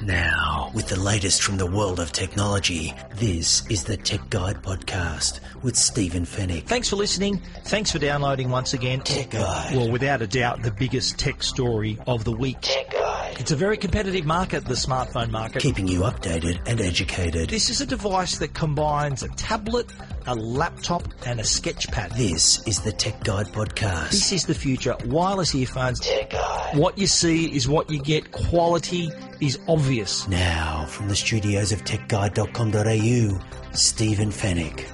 Now, 0.00 0.70
with 0.74 0.86
the 0.88 0.98
latest 0.98 1.42
from 1.42 1.56
the 1.56 1.66
world 1.66 1.98
of 1.98 2.12
technology, 2.12 2.94
this 3.16 3.66
is 3.68 3.84
the 3.84 3.96
Tech 3.96 4.30
Guide 4.30 4.62
Podcast 4.62 5.40
with 5.62 5.74
Stephen 5.76 6.24
Fenech. 6.24 6.64
Thanks 6.64 6.88
for 6.88 6.96
listening. 6.96 7.42
Thanks 7.64 7.90
for 7.90 7.98
downloading 7.98 8.48
once 8.48 8.74
again. 8.74 9.00
Tech 9.00 9.30
Guide. 9.30 9.74
Well, 9.74 9.90
without 9.90 10.22
a 10.22 10.28
doubt, 10.28 10.62
the 10.62 10.70
biggest 10.70 11.18
tech 11.18 11.42
story 11.42 11.98
of 12.06 12.22
the 12.22 12.32
week. 12.32 12.58
Tech 12.60 12.92
Guide. 12.92 13.36
It's 13.40 13.50
a 13.50 13.56
very 13.56 13.76
competitive 13.76 14.24
market, 14.24 14.64
the 14.66 14.74
smartphone 14.74 15.30
market. 15.30 15.62
Keeping 15.62 15.88
you 15.88 16.00
updated 16.00 16.60
and 16.66 16.80
educated. 16.80 17.50
This 17.50 17.68
is 17.68 17.80
a 17.80 17.86
device 17.86 18.38
that 18.38 18.54
combines 18.54 19.24
a 19.24 19.28
tablet, 19.30 19.86
a 20.28 20.34
laptop, 20.34 21.02
and 21.24 21.40
a 21.40 21.44
sketch 21.44 21.90
pad. 21.90 22.12
This 22.12 22.64
is 22.66 22.80
the 22.80 22.92
Tech 22.92 23.24
Guide 23.24 23.46
Podcast. 23.46 24.10
This 24.10 24.30
is 24.32 24.44
the 24.44 24.54
future. 24.54 24.94
Wireless 25.06 25.54
earphones. 25.54 26.00
Tech 26.00 26.28
Guide. 26.28 26.76
What 26.76 26.98
you 26.98 27.06
see 27.06 27.46
is 27.56 27.66
what 27.66 27.88
you 27.88 28.02
get. 28.02 28.30
Quality 28.30 29.10
is 29.40 29.58
obvious. 29.68 30.28
Now, 30.28 30.84
from 30.86 31.08
the 31.08 31.16
studios 31.16 31.72
of 31.72 31.82
techguide.com.au, 31.84 33.72
Stephen 33.72 34.28
Fenech. 34.28 34.84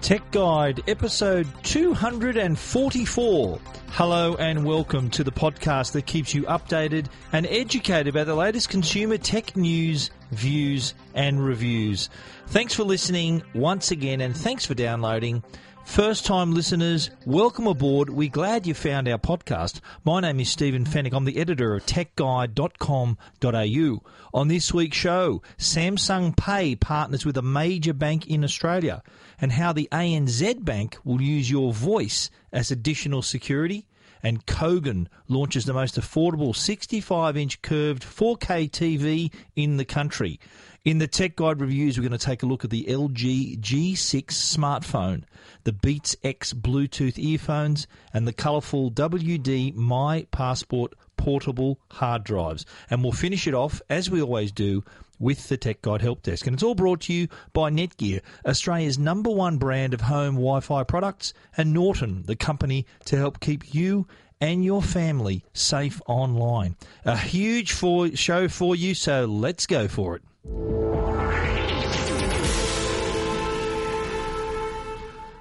Tech 0.00 0.28
Guide, 0.32 0.82
episode 0.88 1.46
244. 1.62 3.60
Hello 3.90 4.34
and 4.34 4.64
welcome 4.64 5.10
to 5.10 5.22
the 5.22 5.30
podcast 5.30 5.92
that 5.92 6.06
keeps 6.06 6.34
you 6.34 6.42
updated 6.44 7.06
and 7.32 7.46
educated 7.46 8.08
about 8.08 8.26
the 8.26 8.34
latest 8.34 8.68
consumer 8.68 9.16
tech 9.16 9.56
news, 9.56 10.10
views, 10.32 10.94
and 11.14 11.44
reviews. 11.44 12.08
Thanks 12.48 12.74
for 12.74 12.84
listening 12.84 13.42
once 13.54 13.90
again 13.90 14.20
and 14.20 14.36
thanks 14.36 14.66
for 14.66 14.74
downloading. 14.74 15.42
First 15.84 16.24
time 16.24 16.54
listeners, 16.54 17.10
welcome 17.26 17.66
aboard. 17.66 18.08
We're 18.08 18.30
glad 18.30 18.66
you 18.66 18.74
found 18.74 19.08
our 19.08 19.18
podcast. 19.18 19.80
My 20.04 20.20
name 20.20 20.40
is 20.40 20.48
Stephen 20.48 20.84
Fenech. 20.84 21.12
I'm 21.12 21.24
the 21.24 21.38
editor 21.38 21.74
of 21.74 21.84
techguide.com.au. 21.84 24.02
On 24.34 24.48
this 24.48 24.72
week's 24.72 24.96
show, 24.96 25.42
Samsung 25.58 26.36
Pay 26.36 26.76
partners 26.76 27.26
with 27.26 27.36
a 27.36 27.42
major 27.42 27.92
bank 27.92 28.28
in 28.28 28.44
Australia 28.44 29.02
and 29.40 29.52
how 29.52 29.72
the 29.72 29.88
ANZ 29.92 30.64
Bank 30.64 30.96
will 31.04 31.20
use 31.20 31.50
your 31.50 31.72
voice 31.72 32.30
as 32.52 32.70
additional 32.70 33.20
security. 33.20 33.86
And 34.22 34.46
Kogan 34.46 35.08
launches 35.28 35.64
the 35.64 35.72
most 35.72 35.98
affordable 35.98 36.54
65 36.54 37.36
inch 37.36 37.60
curved 37.62 38.04
4K 38.04 38.70
TV 38.70 39.32
in 39.56 39.76
the 39.76 39.84
country. 39.84 40.38
In 40.84 40.98
the 40.98 41.06
Tech 41.06 41.36
Guide 41.36 41.60
reviews, 41.60 41.96
we're 41.96 42.08
going 42.08 42.18
to 42.18 42.26
take 42.26 42.42
a 42.42 42.46
look 42.46 42.64
at 42.64 42.70
the 42.70 42.86
LG 42.88 43.60
G6 43.60 44.24
smartphone, 44.26 45.22
the 45.64 45.72
Beats 45.72 46.16
X 46.24 46.52
Bluetooth 46.52 47.18
earphones, 47.18 47.86
and 48.12 48.26
the 48.26 48.32
colourful 48.32 48.90
WD 48.90 49.74
My 49.76 50.26
Passport 50.32 50.94
portable 51.16 51.78
hard 51.92 52.24
drives. 52.24 52.66
And 52.90 53.02
we'll 53.02 53.12
finish 53.12 53.46
it 53.46 53.54
off, 53.54 53.80
as 53.88 54.10
we 54.10 54.20
always 54.20 54.50
do, 54.50 54.82
with 55.22 55.48
the 55.48 55.56
Tech 55.56 55.80
Guide 55.80 56.02
Help 56.02 56.22
Desk. 56.22 56.46
And 56.46 56.54
it's 56.54 56.62
all 56.62 56.74
brought 56.74 57.02
to 57.02 57.14
you 57.14 57.28
by 57.52 57.70
Netgear, 57.70 58.20
Australia's 58.44 58.98
number 58.98 59.30
one 59.30 59.56
brand 59.56 59.94
of 59.94 60.02
home 60.02 60.34
Wi 60.34 60.60
Fi 60.60 60.82
products, 60.82 61.32
and 61.56 61.72
Norton, 61.72 62.24
the 62.26 62.36
company 62.36 62.84
to 63.06 63.16
help 63.16 63.40
keep 63.40 63.72
you 63.72 64.06
and 64.40 64.64
your 64.64 64.82
family 64.82 65.44
safe 65.52 66.02
online. 66.06 66.76
A 67.04 67.16
huge 67.16 67.72
for- 67.72 68.14
show 68.16 68.48
for 68.48 68.74
you, 68.74 68.94
so 68.94 69.24
let's 69.24 69.66
go 69.66 69.86
for 69.86 70.16
it. 70.16 70.22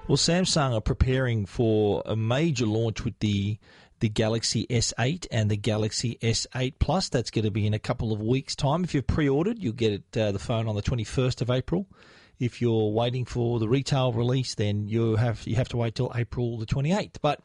Well, 0.08 0.18
Samsung 0.18 0.74
are 0.74 0.82
preparing 0.82 1.46
for 1.46 2.04
a 2.06 2.16
major 2.16 2.66
launch 2.66 3.06
with 3.06 3.18
the 3.20 3.58
the 4.02 4.10
Galaxy 4.10 4.68
S8 4.68 5.28
and 5.32 5.50
the 5.50 5.56
Galaxy 5.56 6.18
S8 6.22 6.74
Plus. 6.80 7.08
That's 7.08 7.32
going 7.32 7.46
to 7.46 7.52
be 7.52 7.66
in 7.66 7.74
a 7.74 7.80
couple 7.80 8.12
of 8.12 8.20
weeks' 8.20 8.56
time. 8.56 8.84
If 8.84 8.94
you've 8.94 9.08
pre-ordered, 9.08 9.60
you'll 9.60 9.74
get 9.74 9.94
it, 9.94 10.18
uh, 10.18 10.32
the 10.34 10.40
phone 10.40 10.68
on 10.68 10.76
the 10.76 10.82
21st 10.82 11.42
of 11.42 11.50
April. 11.50 11.88
If 12.40 12.62
you're 12.62 12.92
waiting 12.92 13.26
for 13.26 13.60
the 13.60 13.70
retail 13.70 14.12
release, 14.12 14.56
then 14.56 14.88
you 14.88 15.16
have 15.16 15.46
you 15.46 15.56
have 15.56 15.70
to 15.70 15.78
wait 15.78 15.96
till 15.96 16.12
April 16.16 16.58
the 16.58 16.66
28th. 16.66 17.18
But 17.22 17.40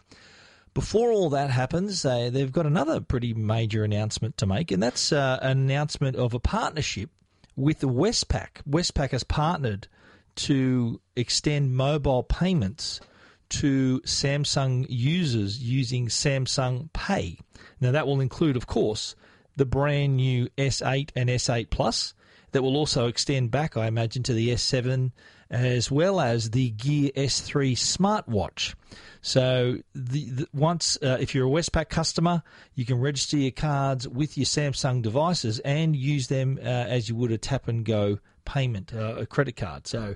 before 0.72 1.12
all 1.12 1.30
that 1.30 1.50
happens, 1.50 2.04
uh, 2.04 2.30
they've 2.32 2.50
got 2.50 2.66
another 2.66 3.00
pretty 3.00 3.34
major 3.34 3.84
announcement 3.84 4.38
to 4.38 4.46
make, 4.46 4.72
and 4.72 4.82
that's 4.82 5.12
uh, 5.12 5.38
an 5.42 5.58
announcement 5.58 6.16
of 6.16 6.32
a 6.32 6.40
partnership 6.40 7.10
with 7.56 7.80
Westpac. 7.80 8.62
Westpac 8.68 9.10
has 9.10 9.22
partnered 9.22 9.88
to 10.36 11.00
extend 11.14 11.74
mobile 11.74 12.22
payments 12.22 13.00
to 13.48 14.00
Samsung 14.00 14.86
users 14.88 15.62
using 15.62 16.08
Samsung 16.08 16.92
Pay. 16.92 17.38
Now, 17.80 17.92
that 17.92 18.06
will 18.06 18.20
include, 18.20 18.56
of 18.56 18.66
course, 18.66 19.14
the 19.56 19.64
brand 19.64 20.16
new 20.16 20.48
S8 20.58 21.10
and 21.16 21.28
S8 21.28 21.70
Plus. 21.70 22.14
That 22.52 22.62
will 22.62 22.76
also 22.76 23.06
extend 23.06 23.50
back, 23.50 23.76
I 23.76 23.86
imagine, 23.86 24.22
to 24.24 24.32
the 24.32 24.50
S7 24.50 25.12
as 25.50 25.90
well 25.90 26.20
as 26.20 26.50
the 26.50 26.70
Gear 26.70 27.10
S3 27.16 27.72
smartwatch. 27.72 28.74
So, 29.20 29.78
the, 29.94 30.30
the, 30.30 30.48
once 30.52 30.98
uh, 31.02 31.18
if 31.20 31.34
you're 31.34 31.46
a 31.46 31.50
Westpac 31.50 31.88
customer, 31.88 32.42
you 32.74 32.84
can 32.84 32.98
register 32.98 33.36
your 33.36 33.50
cards 33.50 34.08
with 34.08 34.36
your 34.36 34.46
Samsung 34.46 35.02
devices 35.02 35.58
and 35.60 35.94
use 35.94 36.28
them 36.28 36.58
uh, 36.60 36.66
as 36.66 37.08
you 37.08 37.16
would 37.16 37.32
a 37.32 37.38
tap 37.38 37.68
and 37.68 37.84
go 37.84 38.18
payment, 38.46 38.94
uh, 38.94 39.16
a 39.16 39.26
credit 39.26 39.56
card. 39.56 39.86
So, 39.86 40.14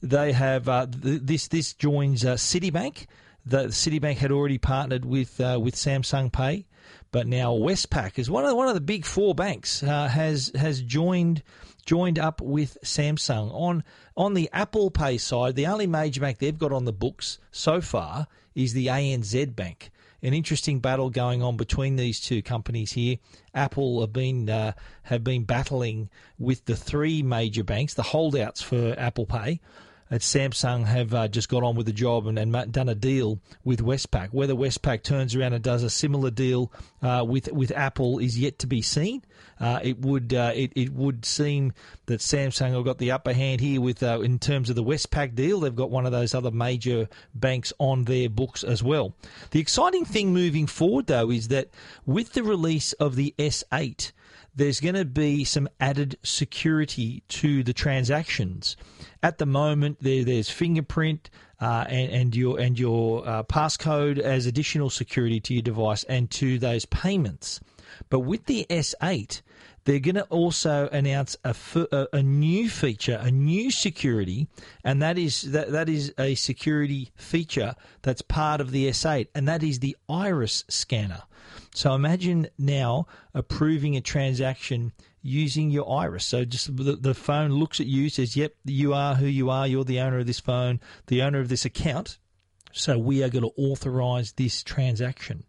they 0.00 0.32
have 0.32 0.68
uh, 0.68 0.86
th- 0.86 1.22
this. 1.22 1.48
This 1.48 1.72
joins 1.72 2.24
uh, 2.24 2.34
Citibank. 2.34 3.06
The 3.44 3.68
Citibank 3.68 4.18
had 4.18 4.30
already 4.30 4.58
partnered 4.58 5.04
with 5.04 5.40
uh, 5.40 5.58
with 5.60 5.74
Samsung 5.74 6.30
Pay, 6.30 6.66
but 7.10 7.26
now 7.26 7.52
Westpac 7.54 8.18
is 8.18 8.30
one 8.30 8.44
of 8.44 8.50
the, 8.50 8.56
one 8.56 8.68
of 8.68 8.74
the 8.74 8.80
big 8.80 9.04
four 9.04 9.34
banks 9.34 9.80
has 9.80 10.52
has 10.54 10.80
joined 10.82 11.42
joined 11.84 12.18
up 12.18 12.40
with 12.40 12.78
Samsung 12.84 13.52
on 13.52 13.82
on 14.16 14.34
the 14.34 14.48
Apple 14.52 14.90
Pay 14.90 15.18
side. 15.18 15.56
The 15.56 15.66
only 15.66 15.86
major 15.86 16.20
bank 16.20 16.38
they've 16.38 16.56
got 16.56 16.72
on 16.72 16.84
the 16.84 16.92
books 16.92 17.38
so 17.50 17.80
far 17.80 18.26
is 18.54 18.72
the 18.72 18.88
ANZ 18.88 19.56
Bank. 19.56 19.90
An 20.22 20.34
interesting 20.34 20.80
battle 20.80 21.10
going 21.10 21.42
on 21.42 21.56
between 21.56 21.96
these 21.96 22.20
two 22.20 22.42
companies 22.42 22.92
here. 22.92 23.16
Apple 23.54 24.00
have 24.00 24.12
been 24.12 24.48
uh, 24.50 24.72
have 25.04 25.24
been 25.24 25.44
battling 25.44 26.10
with 26.38 26.64
the 26.66 26.76
three 26.76 27.22
major 27.22 27.64
banks, 27.64 27.94
the 27.94 28.02
holdouts 28.02 28.60
for 28.60 28.94
Apple 28.98 29.26
Pay. 29.26 29.60
At 30.12 30.22
Samsung 30.22 30.86
have 30.86 31.14
uh, 31.14 31.28
just 31.28 31.48
got 31.48 31.62
on 31.62 31.76
with 31.76 31.86
the 31.86 31.92
job 31.92 32.26
and, 32.26 32.36
and, 32.36 32.72
done 32.72 32.88
a 32.88 32.96
deal 32.96 33.38
with 33.64 33.80
Westpac. 33.80 34.30
Whether 34.32 34.54
Westpac 34.54 35.04
turns 35.04 35.36
around 35.36 35.52
and 35.52 35.62
does 35.62 35.84
a 35.84 35.90
similar 35.90 36.32
deal 36.32 36.72
uh, 37.00 37.24
with 37.26 37.52
with 37.52 37.70
Apple 37.70 38.18
is 38.18 38.36
yet 38.36 38.58
to 38.58 38.66
be 38.66 38.82
seen. 38.82 39.22
Uh, 39.60 39.78
it 39.82 40.00
would 40.00 40.34
uh, 40.34 40.52
it, 40.54 40.72
it 40.74 40.92
would 40.92 41.24
seem 41.24 41.72
that 42.06 42.18
Samsung 42.18 42.74
have 42.74 42.84
got 42.84 42.98
the 42.98 43.12
upper 43.12 43.32
hand 43.32 43.60
here 43.60 43.80
with 43.80 44.02
uh, 44.02 44.20
in 44.20 44.40
terms 44.40 44.68
of 44.68 44.74
the 44.74 44.82
Westpac 44.82 45.36
deal. 45.36 45.60
They've 45.60 45.74
got 45.76 45.90
one 45.90 46.06
of 46.06 46.12
those 46.12 46.34
other 46.34 46.50
major 46.50 47.08
banks 47.34 47.72
on 47.78 48.04
their 48.04 48.28
books 48.28 48.64
as 48.64 48.82
well. 48.82 49.14
The 49.52 49.60
exciting 49.60 50.04
thing 50.04 50.32
moving 50.32 50.66
forward 50.66 51.06
though 51.06 51.30
is 51.30 51.48
that 51.48 51.68
with 52.04 52.32
the 52.32 52.42
release 52.42 52.94
of 52.94 53.14
the 53.14 53.32
S8 53.38 54.12
there's 54.54 54.80
going 54.80 54.94
to 54.94 55.04
be 55.04 55.44
some 55.44 55.68
added 55.80 56.18
security 56.22 57.22
to 57.28 57.62
the 57.62 57.72
transactions. 57.72 58.76
At 59.22 59.38
the 59.38 59.46
moment, 59.46 59.98
there, 60.00 60.24
there's 60.24 60.50
fingerprint 60.50 61.30
uh, 61.60 61.84
and, 61.88 62.10
and, 62.10 62.36
your 62.36 62.58
and 62.58 62.78
your 62.78 63.26
uh, 63.28 63.42
passcode 63.44 64.18
as 64.18 64.46
additional 64.46 64.90
security 64.90 65.40
to 65.40 65.54
your 65.54 65.62
device 65.62 66.04
and 66.04 66.30
to 66.32 66.58
those 66.58 66.86
payments. 66.86 67.60
But 68.08 68.20
with 68.20 68.46
the 68.46 68.66
S8, 68.70 69.42
they're 69.84 69.98
going 69.98 70.16
to 70.16 70.24
also 70.24 70.88
announce 70.92 71.36
a, 71.44 71.54
a, 71.74 72.06
a, 72.14 72.22
new 72.22 72.68
feature, 72.68 73.18
a 73.20 73.30
new 73.30 73.70
security, 73.70 74.48
and 74.84 75.00
that 75.00 75.18
is 75.18 75.42
that, 75.52 75.72
that 75.72 75.88
is 75.88 76.12
a 76.18 76.34
security 76.34 77.10
feature 77.16 77.74
that's 78.02 78.22
part 78.22 78.60
of 78.60 78.70
the 78.72 78.88
S8, 78.88 79.28
and 79.34 79.48
that 79.48 79.62
is 79.62 79.78
the 79.80 79.96
iris 80.08 80.64
scanner. 80.68 81.22
So 81.74 81.94
imagine 81.94 82.48
now 82.58 83.06
approving 83.34 83.96
a 83.96 84.00
transaction 84.00 84.92
using 85.22 85.70
your 85.70 85.90
iris. 85.90 86.24
So 86.24 86.44
just 86.44 86.76
the, 86.76 86.96
the 86.96 87.14
phone 87.14 87.52
looks 87.52 87.80
at 87.80 87.86
you, 87.86 88.08
says, 88.08 88.36
"Yep, 88.36 88.54
you 88.64 88.94
are 88.94 89.14
who 89.14 89.26
you 89.26 89.50
are. 89.50 89.66
You're 89.66 89.84
the 89.84 90.00
owner 90.00 90.18
of 90.18 90.26
this 90.26 90.40
phone, 90.40 90.80
the 91.06 91.22
owner 91.22 91.40
of 91.40 91.48
this 91.48 91.64
account." 91.64 92.18
So 92.72 92.98
we 92.98 93.22
are 93.22 93.28
going 93.28 93.42
to 93.42 93.52
authorize 93.56 94.32
this 94.32 94.62
transaction. 94.62 95.44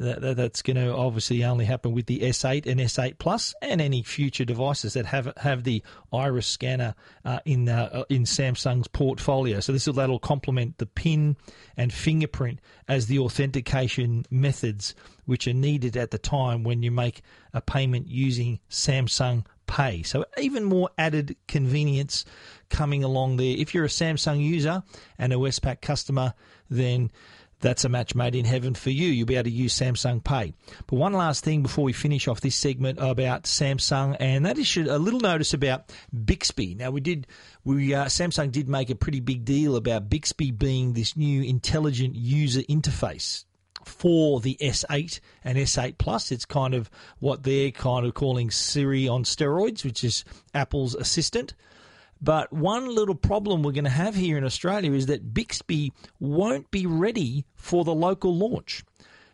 That, 0.00 0.22
that, 0.22 0.36
that's 0.38 0.62
going 0.62 0.78
to 0.78 0.94
obviously 0.94 1.44
only 1.44 1.66
happen 1.66 1.92
with 1.92 2.06
the 2.06 2.20
S8 2.20 2.64
and 2.64 2.80
S8 2.80 3.18
Plus, 3.18 3.54
and 3.60 3.82
any 3.82 4.02
future 4.02 4.46
devices 4.46 4.94
that 4.94 5.04
have 5.04 5.30
have 5.36 5.64
the 5.64 5.82
iris 6.10 6.46
scanner 6.46 6.94
uh, 7.22 7.40
in 7.44 7.68
uh, 7.68 8.04
in 8.08 8.24
Samsung's 8.24 8.88
portfolio. 8.88 9.60
So 9.60 9.72
this 9.72 9.86
will 9.86 9.92
that'll 9.92 10.18
complement 10.18 10.78
the 10.78 10.86
PIN 10.86 11.36
and 11.76 11.92
fingerprint 11.92 12.60
as 12.88 13.08
the 13.08 13.18
authentication 13.18 14.24
methods 14.30 14.94
which 15.26 15.46
are 15.46 15.52
needed 15.52 15.96
at 15.96 16.10
the 16.10 16.18
time 16.18 16.64
when 16.64 16.82
you 16.82 16.90
make 16.90 17.20
a 17.52 17.60
payment 17.60 18.08
using 18.08 18.58
Samsung 18.70 19.44
Pay. 19.66 20.02
So 20.02 20.24
even 20.38 20.64
more 20.64 20.90
added 20.98 21.36
convenience 21.46 22.24
coming 22.70 23.04
along 23.04 23.36
there. 23.36 23.54
If 23.56 23.74
you're 23.74 23.84
a 23.84 23.88
Samsung 23.88 24.42
user 24.42 24.82
and 25.18 25.32
a 25.32 25.36
Westpac 25.36 25.82
customer, 25.82 26.34
then 26.68 27.10
that's 27.60 27.84
a 27.84 27.88
match 27.88 28.14
made 28.14 28.34
in 28.34 28.44
heaven 28.44 28.74
for 28.74 28.90
you. 28.90 29.08
You'll 29.08 29.26
be 29.26 29.36
able 29.36 29.44
to 29.44 29.50
use 29.50 29.74
Samsung 29.74 30.22
Pay. 30.22 30.54
But 30.86 30.96
one 30.96 31.12
last 31.12 31.44
thing 31.44 31.62
before 31.62 31.84
we 31.84 31.92
finish 31.92 32.26
off 32.28 32.40
this 32.40 32.56
segment 32.56 32.98
about 33.00 33.44
Samsung, 33.44 34.16
and 34.18 34.46
that 34.46 34.58
is 34.58 34.76
a 34.76 34.98
little 34.98 35.20
notice 35.20 35.54
about 35.54 35.92
Bixby. 36.24 36.74
Now 36.74 36.90
we 36.90 37.00
did, 37.00 37.26
we 37.64 37.94
uh, 37.94 38.06
Samsung 38.06 38.50
did 38.50 38.68
make 38.68 38.90
a 38.90 38.94
pretty 38.94 39.20
big 39.20 39.44
deal 39.44 39.76
about 39.76 40.08
Bixby 40.08 40.50
being 40.50 40.92
this 40.92 41.16
new 41.16 41.42
intelligent 41.42 42.16
user 42.16 42.62
interface 42.62 43.44
for 43.84 44.40
the 44.40 44.56
S8 44.60 45.20
and 45.44 45.58
S8 45.58 45.98
Plus. 45.98 46.32
It's 46.32 46.44
kind 46.44 46.74
of 46.74 46.90
what 47.18 47.42
they're 47.42 47.70
kind 47.70 48.06
of 48.06 48.14
calling 48.14 48.50
Siri 48.50 49.08
on 49.08 49.24
steroids, 49.24 49.84
which 49.84 50.04
is 50.04 50.24
Apple's 50.54 50.94
assistant. 50.94 51.54
But 52.20 52.52
one 52.52 52.94
little 52.94 53.14
problem 53.14 53.62
we're 53.62 53.72
going 53.72 53.84
to 53.84 53.90
have 53.90 54.14
here 54.14 54.36
in 54.36 54.44
Australia 54.44 54.92
is 54.92 55.06
that 55.06 55.32
Bixby 55.32 55.92
won't 56.18 56.70
be 56.70 56.86
ready 56.86 57.46
for 57.54 57.84
the 57.84 57.94
local 57.94 58.36
launch. 58.36 58.84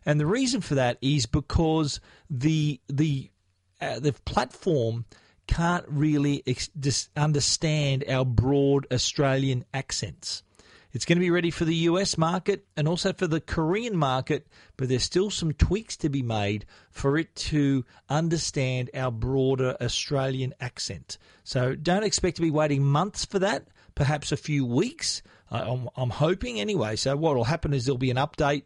And 0.04 0.20
the 0.20 0.26
reason 0.26 0.60
for 0.60 0.76
that 0.76 0.98
is 1.00 1.26
because 1.26 2.00
the 2.30 2.80
the 2.88 3.30
uh, 3.80 3.98
the 3.98 4.12
platform 4.12 5.04
can't 5.48 5.84
really 5.88 6.42
ex- 6.46 6.70
understand 7.16 8.04
our 8.08 8.24
broad 8.24 8.86
Australian 8.92 9.64
accents. 9.74 10.42
It's 10.96 11.04
going 11.04 11.19
to 11.19 11.20
be 11.20 11.31
ready 11.31 11.50
for 11.50 11.66
the 11.66 11.75
US 11.75 12.16
market 12.16 12.64
and 12.75 12.88
also 12.88 13.12
for 13.12 13.26
the 13.26 13.38
Korean 13.38 13.98
market, 13.98 14.46
but 14.78 14.88
there's 14.88 15.02
still 15.02 15.28
some 15.28 15.52
tweaks 15.52 15.94
to 15.98 16.08
be 16.08 16.22
made 16.22 16.64
for 16.90 17.19
it 17.19 17.37
to 17.37 17.84
understand 18.08 18.88
our 18.94 19.10
broader 19.10 19.76
Australian 19.78 20.54
accent. 20.58 21.19
So 21.44 21.75
don't 21.75 22.02
expect 22.02 22.37
to 22.37 22.43
be 22.43 22.50
waiting 22.50 22.82
months 22.82 23.26
for 23.26 23.38
that, 23.40 23.69
perhaps 23.94 24.32
a 24.32 24.38
few 24.38 24.64
weeks. 24.64 25.22
I'm, 25.50 25.90
I'm 25.98 26.08
hoping 26.08 26.58
anyway. 26.58 26.96
So 26.96 27.14
what 27.14 27.37
will 27.37 27.44
happen 27.44 27.75
is 27.75 27.84
there'll 27.84 27.99
be 27.99 28.10
an 28.10 28.16
update 28.16 28.62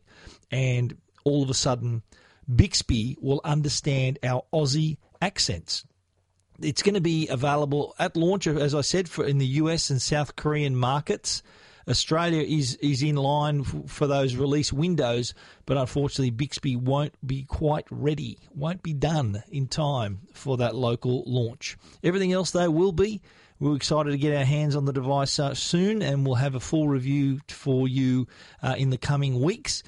and 0.53 0.97
all 1.25 1.43
of 1.43 1.51
a 1.51 1.55
sudden 1.55 2.05
Bixby 2.49 3.17
will 3.21 3.41
understand 3.43 4.21
our 4.23 4.45
Aussie 4.55 4.99
accents 5.21 5.85
it's 6.63 6.83
going 6.83 6.95
to 6.95 7.01
be 7.01 7.27
available 7.29 7.95
at 7.99 8.17
launch, 8.17 8.47
as 8.47 8.75
I 8.75 8.83
said, 8.83 9.09
for 9.09 9.25
in 9.25 9.39
the 9.39 9.47
US 9.47 9.89
and 9.89 10.01
South 10.01 10.37
Korean 10.37 10.77
markets. 10.77 11.43
Australia 11.89 12.43
is 12.43 12.77
is 12.77 13.03
in 13.03 13.17
line 13.17 13.65
for 13.65 14.07
those 14.07 14.35
release 14.35 14.73
windows, 14.73 15.35
but 15.67 15.77
unfortunately 15.77 16.31
Bixby 16.31 16.77
won't 16.77 17.15
be 17.27 17.45
quite 17.45 17.87
ready, 17.91 18.39
won't 18.55 18.83
be 18.83 18.93
done 18.93 19.43
in 19.51 19.67
time 19.67 20.21
for 20.33 20.57
that 20.59 20.75
local 20.75 21.25
launch. 21.27 21.77
Everything 22.03 22.33
else 22.33 22.51
though 22.51 22.71
will 22.71 22.93
be. 22.93 23.21
We're 23.59 23.77
excited 23.77 24.13
to 24.13 24.17
get 24.17 24.35
our 24.35 24.45
hands 24.45 24.75
on 24.75 24.87
the 24.87 24.93
device 24.93 25.39
uh, 25.39 25.53
soon, 25.53 26.01
and 26.01 26.25
we'll 26.25 26.37
have 26.37 26.55
a 26.55 26.61
full 26.61 26.89
review 26.89 27.41
for 27.49 27.87
you 27.87 28.27
uh, 28.63 28.75
in 28.79 28.89
the 28.89 28.97
coming 28.97 29.43
weeks. 29.43 29.83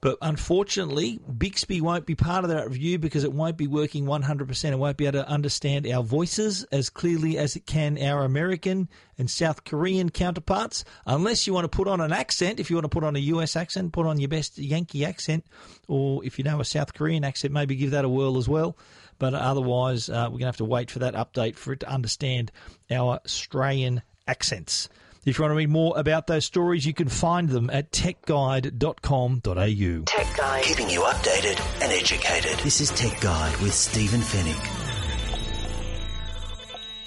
But 0.00 0.16
unfortunately, 0.22 1.18
Bixby 1.36 1.80
won't 1.80 2.06
be 2.06 2.14
part 2.14 2.44
of 2.44 2.50
that 2.50 2.68
review 2.68 3.00
because 3.00 3.24
it 3.24 3.32
won't 3.32 3.56
be 3.56 3.66
working 3.66 4.04
100%. 4.04 4.64
It 4.70 4.78
won't 4.78 4.96
be 4.96 5.06
able 5.06 5.20
to 5.20 5.28
understand 5.28 5.88
our 5.88 6.04
voices 6.04 6.64
as 6.70 6.88
clearly 6.88 7.36
as 7.36 7.56
it 7.56 7.66
can 7.66 8.00
our 8.00 8.24
American 8.24 8.88
and 9.18 9.28
South 9.28 9.64
Korean 9.64 10.10
counterparts. 10.10 10.84
Unless 11.04 11.48
you 11.48 11.52
want 11.52 11.64
to 11.64 11.76
put 11.76 11.88
on 11.88 12.00
an 12.00 12.12
accent, 12.12 12.60
if 12.60 12.70
you 12.70 12.76
want 12.76 12.84
to 12.84 12.88
put 12.88 13.02
on 13.02 13.16
a 13.16 13.20
US 13.20 13.56
accent, 13.56 13.92
put 13.92 14.06
on 14.06 14.20
your 14.20 14.28
best 14.28 14.56
Yankee 14.56 15.04
accent, 15.04 15.44
or 15.88 16.24
if 16.24 16.38
you 16.38 16.44
know 16.44 16.60
a 16.60 16.64
South 16.64 16.94
Korean 16.94 17.24
accent, 17.24 17.52
maybe 17.52 17.74
give 17.74 17.90
that 17.90 18.04
a 18.04 18.08
whirl 18.08 18.38
as 18.38 18.48
well. 18.48 18.78
But 19.18 19.34
otherwise, 19.34 20.08
uh, 20.08 20.26
we're 20.26 20.38
going 20.38 20.40
to 20.40 20.46
have 20.46 20.56
to 20.58 20.64
wait 20.64 20.92
for 20.92 21.00
that 21.00 21.14
update 21.14 21.56
for 21.56 21.72
it 21.72 21.80
to 21.80 21.90
understand 21.90 22.52
our 22.88 23.18
Australian 23.24 24.02
accents. 24.28 24.88
If 25.24 25.38
you 25.38 25.42
want 25.42 25.52
to 25.52 25.56
read 25.56 25.68
more 25.68 25.94
about 25.96 26.26
those 26.26 26.44
stories, 26.44 26.86
you 26.86 26.94
can 26.94 27.08
find 27.08 27.48
them 27.48 27.70
at 27.70 27.90
techguide.com.au. 27.92 30.02
Tech 30.06 30.36
Guide. 30.36 30.64
Keeping 30.64 30.90
you 30.90 31.02
updated 31.02 31.60
and 31.82 31.92
educated. 31.92 32.58
This 32.60 32.80
is 32.80 32.90
Tech 32.90 33.20
Guide 33.20 33.56
with 33.58 33.74
Stephen 33.74 34.20
Fenech. 34.20 34.84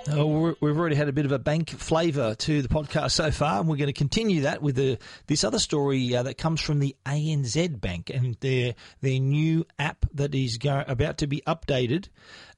Oh, 0.10 0.56
we've 0.60 0.78
already 0.78 0.96
had 0.96 1.10
a 1.10 1.13
bit 1.13 1.25
of 1.25 1.31
a 1.31 1.40
bank 1.40 1.69
flavour 1.69 2.36
to 2.36 2.62
the 2.62 2.68
podcast 2.68 3.12
so 3.12 3.31
far, 3.31 3.60
and 3.60 3.69
we're 3.69 3.78
going 3.78 3.88
to 3.88 3.94
continue 3.94 4.42
that 4.42 4.62
with 4.62 4.75
the, 4.75 4.98
this 5.28 5.44
other 5.44 5.60
story 5.60 6.16
uh, 6.16 6.24
that 6.24 6.38
comes 6.38 6.60
from 6.60 6.80
the 6.80 6.96
ANZ 7.06 7.80
Bank 7.80 8.10
and 8.10 8.36
their 8.40 8.74
their 9.02 9.19
new 9.19 9.66
app 9.78 10.06
that 10.16 10.34
is 10.34 10.58
go, 10.58 10.84
about 10.88 11.19
to 11.19 11.28
be 11.28 11.42
updated, 11.48 12.08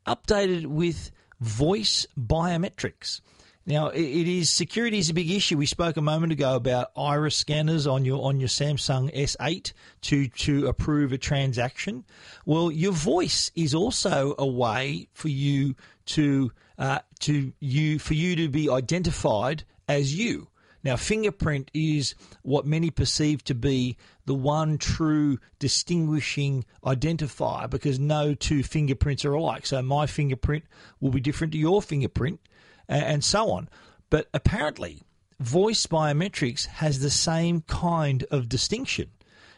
updated 0.07 0.65
with 0.65 1.11
voice 1.41 2.07
biometrics. 2.17 3.19
Now, 3.65 3.87
it 3.87 4.27
is 4.27 4.49
security 4.49 4.99
is 4.99 5.09
a 5.09 5.13
big 5.13 5.31
issue. 5.31 5.57
We 5.57 5.67
spoke 5.67 5.95
a 5.95 6.01
moment 6.01 6.33
ago 6.33 6.55
about 6.55 6.91
iris 6.97 7.37
scanners 7.37 7.87
on 7.87 8.03
your 8.03 8.21
on 8.21 8.41
your 8.41 8.49
Samsung 8.49 9.13
S8 9.15 9.71
to 10.01 10.27
to 10.27 10.67
approve 10.67 11.13
a 11.13 11.17
transaction. 11.17 12.03
Well, 12.45 12.69
your 12.69 12.91
voice 12.91 13.51
is 13.55 13.73
also 13.73 14.35
a 14.37 14.45
way 14.45 15.07
for 15.13 15.29
you 15.29 15.75
to 16.07 16.51
uh, 16.77 16.99
to 17.21 17.53
you 17.61 17.99
for 17.99 18.15
you 18.15 18.35
to 18.35 18.49
be 18.49 18.69
identified 18.69 19.63
as 19.87 20.13
you. 20.13 20.49
Now, 20.83 20.97
fingerprint 20.97 21.71
is 21.73 22.15
what 22.41 22.65
many 22.65 22.89
perceive 22.89 23.45
to 23.45 23.55
be 23.55 23.95
the 24.25 24.35
one 24.35 24.77
true 24.77 25.39
distinguishing 25.57 26.65
identifier 26.83 27.69
because 27.69 27.97
no 27.97 28.33
two 28.33 28.63
fingerprints 28.63 29.23
are 29.23 29.33
alike. 29.33 29.65
So, 29.65 29.81
my 29.81 30.05
fingerprint 30.05 30.65
will 30.99 31.11
be 31.11 31.21
different 31.21 31.53
to 31.53 31.59
your 31.59 31.81
fingerprint 31.81 32.41
and 32.87 33.23
so 33.23 33.51
on. 33.51 33.69
But 34.09 34.29
apparently, 34.33 35.01
voice 35.39 35.85
biometrics 35.87 36.67
has 36.67 36.99
the 36.99 37.09
same 37.09 37.61
kind 37.61 38.23
of 38.31 38.49
distinction. 38.49 39.09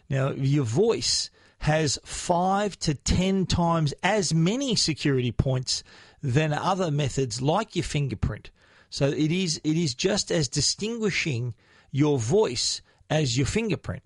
Now, 0.10 0.32
your 0.32 0.64
voice 0.64 1.30
has 1.60 2.00
five 2.04 2.78
to 2.80 2.94
ten 2.94 3.46
times 3.46 3.94
as 4.04 4.34
many 4.34 4.76
security 4.76 5.32
points 5.32 5.84
than 6.22 6.54
other 6.54 6.92
methods 6.92 7.42
like 7.42 7.76
your 7.76 7.84
fingerprint. 7.84 8.52
So 8.90 9.08
it 9.08 9.32
is 9.32 9.60
it 9.64 9.76
is 9.76 9.94
just 9.94 10.32
as 10.32 10.48
distinguishing 10.48 11.54
your 11.92 12.18
voice 12.18 12.82
as 13.10 13.38
your 13.38 13.48
fingerprint. 13.48 14.04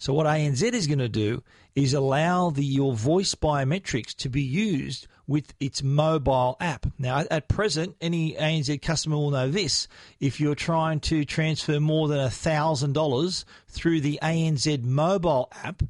So 0.00 0.14
what 0.14 0.26
ANZ 0.26 0.62
is 0.72 0.86
going 0.86 0.98
to 1.00 1.10
do 1.10 1.42
is 1.74 1.92
allow 1.92 2.48
the 2.48 2.64
your 2.64 2.94
voice 2.94 3.34
biometrics 3.34 4.14
to 4.16 4.30
be 4.30 4.40
used 4.40 5.06
with 5.26 5.52
its 5.60 5.82
mobile 5.82 6.56
app. 6.58 6.86
Now, 6.98 7.22
at 7.30 7.48
present, 7.48 7.96
any 8.00 8.32
ANZ 8.32 8.80
customer 8.80 9.16
will 9.16 9.30
know 9.30 9.50
this. 9.50 9.88
If 10.18 10.40
you're 10.40 10.54
trying 10.54 11.00
to 11.00 11.26
transfer 11.26 11.80
more 11.80 12.08
than 12.08 12.18
$1,000 12.18 13.44
through 13.68 14.00
the 14.00 14.18
ANZ 14.22 14.82
mobile 14.84 15.52
app, 15.62 15.82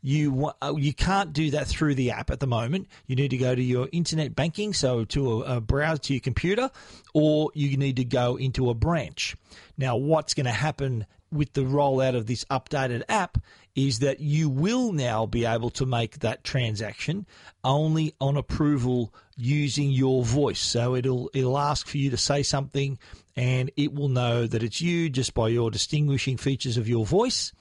you 0.00 0.50
uh, 0.62 0.72
you 0.78 0.94
can't 0.94 1.34
do 1.34 1.50
that 1.50 1.66
through 1.66 1.96
the 1.96 2.12
app 2.12 2.30
at 2.30 2.40
the 2.40 2.46
moment. 2.46 2.88
You 3.06 3.14
need 3.14 3.28
to 3.28 3.36
go 3.36 3.54
to 3.54 3.62
your 3.62 3.90
internet 3.92 4.34
banking, 4.34 4.72
so 4.72 5.04
to 5.04 5.42
a, 5.42 5.56
a 5.56 5.60
browser 5.60 5.98
to 5.98 6.14
your 6.14 6.20
computer, 6.20 6.70
or 7.12 7.50
you 7.52 7.76
need 7.76 7.96
to 7.96 8.04
go 8.04 8.36
into 8.36 8.70
a 8.70 8.74
branch. 8.74 9.36
Now, 9.76 9.96
what's 9.96 10.32
going 10.32 10.46
to 10.46 10.52
happen 10.52 11.04
with 11.32 11.52
the 11.52 11.62
rollout 11.62 12.16
of 12.16 12.26
this 12.26 12.44
updated 12.46 13.02
app 13.08 13.38
is 13.74 14.00
that 14.00 14.20
you 14.20 14.48
will 14.48 14.92
now 14.92 15.26
be 15.26 15.44
able 15.44 15.70
to 15.70 15.86
make 15.86 16.18
that 16.18 16.42
transaction 16.42 17.26
only 17.62 18.14
on 18.20 18.36
approval 18.36 19.14
using 19.36 19.90
your 19.90 20.24
voice. 20.24 20.60
So 20.60 20.96
it'll 20.96 21.30
it'll 21.32 21.58
ask 21.58 21.86
for 21.86 21.98
you 21.98 22.10
to 22.10 22.16
say 22.16 22.42
something 22.42 22.98
and 23.36 23.70
it 23.76 23.94
will 23.94 24.08
know 24.08 24.46
that 24.46 24.62
it's 24.62 24.80
you 24.80 25.08
just 25.08 25.34
by 25.34 25.48
your 25.48 25.70
distinguishing 25.70 26.36
features 26.36 26.76
of 26.76 26.88
your 26.88 27.06
voice 27.06 27.52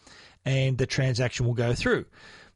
and 0.46 0.78
the 0.78 0.88
transaction 0.88 1.46
will 1.46 1.54
go 1.54 1.74
through. 1.74 2.06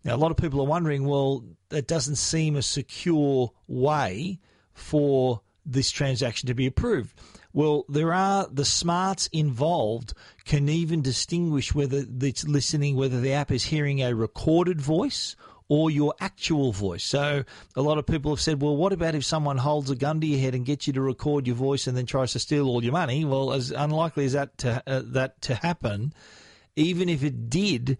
Now 0.04 0.16
a 0.16 0.18
lot 0.18 0.32
of 0.32 0.38
people 0.38 0.60
are 0.62 0.68
wondering, 0.68 1.06
well, 1.06 1.44
that 1.70 1.88
doesn't 1.88 2.16
seem 2.16 2.56
a 2.56 2.62
secure 2.62 3.52
way 3.68 4.40
for 4.74 5.42
this 5.66 5.92
transaction 5.92 6.48
to 6.48 6.54
be 6.54 6.66
approved. 6.66 7.18
Well, 7.54 7.86
there 7.88 8.14
are 8.14 8.48
the 8.52 8.66
smarts 8.66 9.28
involved 9.28 10.14
can 10.46 10.68
even 10.70 11.02
distinguish 11.02 11.74
whether 11.74 12.04
it's 12.22 12.48
listening, 12.48 12.96
whether 12.96 13.20
the 13.20 13.34
app 13.34 13.52
is 13.52 13.66
hearing 13.66 14.02
a 14.02 14.14
recorded 14.14 14.82
voice 14.82 15.36
or 15.70 15.90
your 15.90 16.14
actual 16.20 16.72
voice. 16.72 17.04
So 17.04 17.44
a 17.76 17.82
lot 17.82 17.98
of 17.98 18.06
people 18.06 18.32
have 18.32 18.42
said, 18.42 18.62
well, 18.62 18.76
what 18.76 18.94
about 18.94 19.16
if 19.16 19.24
someone 19.24 19.58
holds 19.58 19.90
a 19.90 19.96
gun 19.96 20.20
to 20.22 20.28
your 20.28 20.40
head 20.40 20.56
and 20.56 20.66
gets 20.66 20.88
you 20.88 20.94
to 20.94 21.02
record 21.02 21.48
your 21.48 21.56
voice 21.56 21.88
and 21.88 21.98
then 21.98 22.06
tries 22.06 22.34
to 22.34 22.40
steal 22.40 22.68
all 22.68 22.84
your 22.84 22.92
money? 22.92 23.24
Well, 23.24 23.54
as 23.54 23.72
unlikely 23.72 24.26
as 24.26 24.34
that 24.34 24.58
to, 24.60 24.84
uh, 24.86 25.02
that 25.06 25.42
to 25.44 25.56
happen, 25.56 26.14
even 26.76 27.08
if 27.08 27.24
it 27.24 27.50
did, 27.50 27.98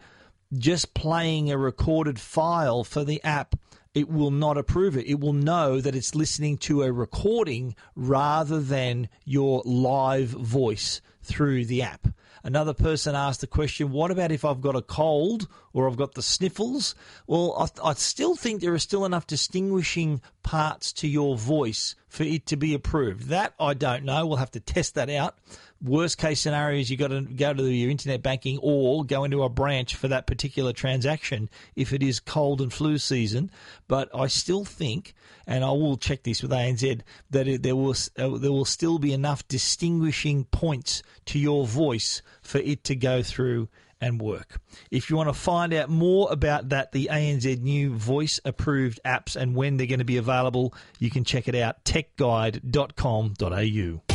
just 0.56 0.94
playing 0.94 1.52
a 1.52 1.58
recorded 1.58 2.20
file 2.20 2.84
for 2.84 3.04
the 3.04 3.24
app 3.24 3.56
it 3.94 4.10
will 4.10 4.32
not 4.32 4.58
approve 4.58 4.98
it. 4.98 5.06
It 5.06 5.20
will 5.20 5.34
know 5.34 5.80
that 5.80 5.96
it's 5.96 6.16
listening 6.16 6.58
to 6.60 6.82
a 6.82 6.92
recording 6.92 7.76
rather 7.96 8.60
than 8.60 9.08
your 9.24 9.62
live 9.66 10.30
voice 10.30 11.00
through 11.22 11.66
the 11.66 11.84
app. 11.84 12.08
Another 12.46 12.74
person 12.74 13.16
asked 13.16 13.40
the 13.40 13.48
question, 13.48 13.92
what 13.92 14.12
about 14.12 14.32
if 14.32 14.44
I've 14.44 14.60
got 14.60 14.76
a 14.76 14.82
cold 14.82 15.48
or 15.72 15.88
I've 15.88 15.96
got 15.96 16.14
the 16.14 16.22
sniffles? 16.22 16.94
Well, 17.26 17.56
I, 17.58 17.90
I, 17.92 17.94
still 17.94 18.36
think 18.36 18.60
there 18.60 18.74
are 18.74 18.80
still 18.80 19.06
enough 19.06 19.26
distinguishing 19.26 20.22
parts 20.44 20.92
to 20.94 21.08
your 21.08 21.38
voice 21.38 21.96
for 22.10 22.24
it 22.24 22.46
to 22.48 22.58
be 22.58 22.74
approved? 22.74 23.30
That 23.30 23.54
I 23.62 23.74
don't 23.74 24.04
know. 24.04 24.28
We'll 24.28 24.38
have 24.38 24.52
to 24.52 24.60
test 24.60 24.96
that 24.96 25.10
out. 25.10 25.38
Worst 25.84 26.18
case 26.18 26.40
scenario 26.40 26.80
is 26.80 26.90
you've 26.90 27.02
got 27.02 27.10
to 27.10 27.22
go 27.22 27.54
to 27.54 27.66
your 27.66 27.92
internet 27.92 28.24
banking 28.24 28.58
or 28.62 29.04
go 29.04 29.26
into 29.26 29.44
a 29.44 29.50
branch 29.50 29.96
for 29.96 30.08
that 30.08 30.28
particular 30.28 30.72
transaction 30.72 31.50
if 31.76 31.92
it 31.92 32.02
is 32.02 32.22
cold 32.22 32.62
and 32.62 32.72
flu 32.72 32.98
season. 32.98 33.52
But 33.90 34.08
I 34.16 34.28
still 34.28 34.64
think, 34.64 35.14
and 35.46 35.62
I 35.62 35.72
will 35.72 35.98
check 35.98 36.24
this 36.24 36.42
with 36.42 36.52
ANZ, 36.52 37.02
that 37.32 37.50
it, 37.50 37.64
there 37.64 37.76
will 37.76 37.96
uh, 38.18 38.38
there 38.38 38.54
will 38.54 38.64
still 38.64 38.98
be 38.98 39.12
enough 39.12 39.46
distinguishing 39.50 40.46
points 40.46 41.04
to 41.26 41.38
your 41.38 41.68
voice 41.68 42.22
for 42.42 42.60
it 42.60 42.86
to 42.86 42.96
go 42.96 43.22
through 43.22 43.68
and 44.00 44.22
work. 44.22 44.62
If 44.90 45.10
you 45.10 45.18
want 45.18 45.28
to 45.28 45.34
find 45.34 45.74
out 45.74 45.90
more 45.90 46.32
about 46.32 46.70
that, 46.70 46.94
the 46.94 47.10
ANZ 47.12 47.62
new 47.62 47.94
voice 47.94 48.40
approved 48.46 49.02
apps 49.06 49.36
and 49.36 49.54
when 49.54 49.76
they're 49.76 49.88
going 49.88 50.00
to 50.00 50.06
be 50.06 50.16
available, 50.16 50.74
you 51.00 51.10
can 51.10 51.26
check 51.26 51.50
it 51.50 51.56
out 51.56 51.84
techguide.com.au. 51.84 54.13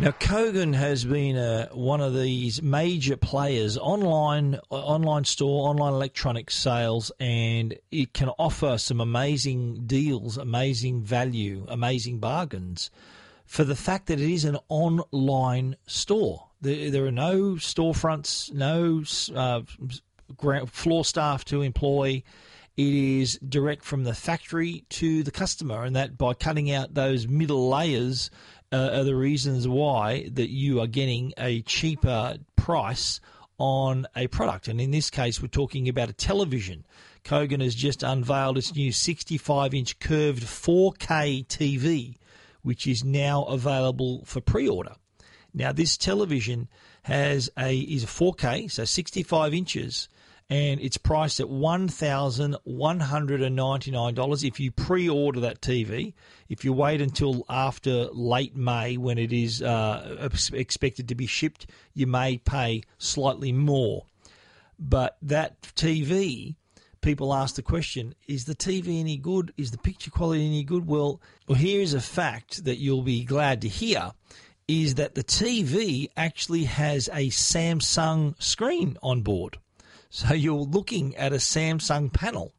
Now, 0.00 0.12
Kogan 0.12 0.76
has 0.76 1.04
been 1.04 1.36
uh, 1.36 1.70
one 1.70 2.00
of 2.00 2.14
these 2.14 2.62
major 2.62 3.16
players 3.16 3.76
online, 3.76 4.54
uh, 4.70 4.74
online 4.74 5.24
store, 5.24 5.68
online 5.68 5.92
electronic 5.92 6.52
sales, 6.52 7.10
and 7.18 7.76
it 7.90 8.12
can 8.14 8.28
offer 8.38 8.78
some 8.78 9.00
amazing 9.00 9.86
deals, 9.86 10.38
amazing 10.38 11.02
value, 11.02 11.66
amazing 11.66 12.20
bargains 12.20 12.92
for 13.44 13.64
the 13.64 13.74
fact 13.74 14.06
that 14.06 14.20
it 14.20 14.30
is 14.30 14.44
an 14.44 14.58
online 14.68 15.74
store. 15.88 16.46
There, 16.60 16.92
there 16.92 17.04
are 17.04 17.10
no 17.10 17.54
storefronts, 17.54 18.52
no 18.52 19.02
uh, 19.34 19.62
floor 20.66 21.04
staff 21.04 21.44
to 21.46 21.62
employ. 21.62 22.22
It 22.76 22.94
is 22.94 23.36
direct 23.38 23.84
from 23.84 24.04
the 24.04 24.14
factory 24.14 24.84
to 24.90 25.24
the 25.24 25.32
customer, 25.32 25.82
and 25.82 25.96
that 25.96 26.16
by 26.16 26.34
cutting 26.34 26.70
out 26.70 26.94
those 26.94 27.26
middle 27.26 27.68
layers 27.68 28.30
uh, 28.72 28.90
are 28.92 29.04
the 29.04 29.16
reasons 29.16 29.66
why 29.66 30.28
that 30.32 30.50
you 30.50 30.80
are 30.80 30.86
getting 30.86 31.32
a 31.38 31.62
cheaper 31.62 32.38
price 32.56 33.20
on 33.58 34.06
a 34.14 34.26
product. 34.28 34.68
And 34.68 34.80
in 34.80 34.90
this 34.90 35.10
case, 35.10 35.42
we're 35.42 35.48
talking 35.48 35.88
about 35.88 36.08
a 36.08 36.12
television. 36.12 36.86
Kogan 37.24 37.62
has 37.62 37.74
just 37.74 38.02
unveiled 38.02 38.58
its 38.58 38.74
new 38.74 38.92
65 38.92 39.74
inch 39.74 39.98
curved 39.98 40.42
4K 40.42 41.46
TV, 41.46 42.16
which 42.62 42.86
is 42.86 43.04
now 43.04 43.44
available 43.44 44.24
for 44.24 44.40
pre 44.40 44.68
order. 44.68 44.94
Now, 45.52 45.72
this 45.72 45.96
television 45.96 46.68
has 47.02 47.50
a 47.58 47.76
is 47.78 48.04
a 48.04 48.06
4K, 48.06 48.70
so 48.70 48.84
65 48.84 49.54
inches, 49.54 50.08
and 50.50 50.80
it's 50.80 50.96
priced 50.96 51.40
at 51.40 51.46
$1,199 51.46 54.44
if 54.44 54.58
you 54.58 54.70
pre 54.70 55.06
order 55.08 55.40
that 55.40 55.60
TV. 55.60 56.14
If 56.48 56.64
you 56.64 56.72
wait 56.72 57.02
until 57.02 57.44
after 57.50 58.08
late 58.12 58.56
May 58.56 58.96
when 58.96 59.18
it 59.18 59.30
is 59.32 59.60
uh, 59.60 60.30
expected 60.52 61.08
to 61.08 61.14
be 61.14 61.26
shipped, 61.26 61.66
you 61.92 62.06
may 62.06 62.38
pay 62.38 62.82
slightly 62.96 63.52
more. 63.52 64.06
But 64.78 65.18
that 65.20 65.60
TV, 65.60 66.54
people 67.02 67.34
ask 67.34 67.56
the 67.56 67.62
question 67.62 68.14
is 68.26 68.46
the 68.46 68.54
TV 68.54 69.00
any 69.00 69.18
good? 69.18 69.52
Is 69.58 69.70
the 69.70 69.78
picture 69.78 70.10
quality 70.10 70.46
any 70.46 70.64
good? 70.64 70.86
Well, 70.86 71.20
well 71.46 71.58
here 71.58 71.82
is 71.82 71.92
a 71.92 72.00
fact 72.00 72.64
that 72.64 72.78
you'll 72.78 73.02
be 73.02 73.24
glad 73.24 73.60
to 73.62 73.68
hear 73.68 74.12
is 74.66 74.94
that 74.94 75.14
the 75.14 75.24
TV 75.24 76.08
actually 76.16 76.64
has 76.64 77.08
a 77.08 77.28
Samsung 77.28 78.40
screen 78.40 78.96
on 79.02 79.20
board. 79.22 79.58
So 80.10 80.32
you're 80.32 80.54
looking 80.54 81.16
at 81.16 81.32
a 81.32 81.36
Samsung 81.36 82.12
panel. 82.12 82.52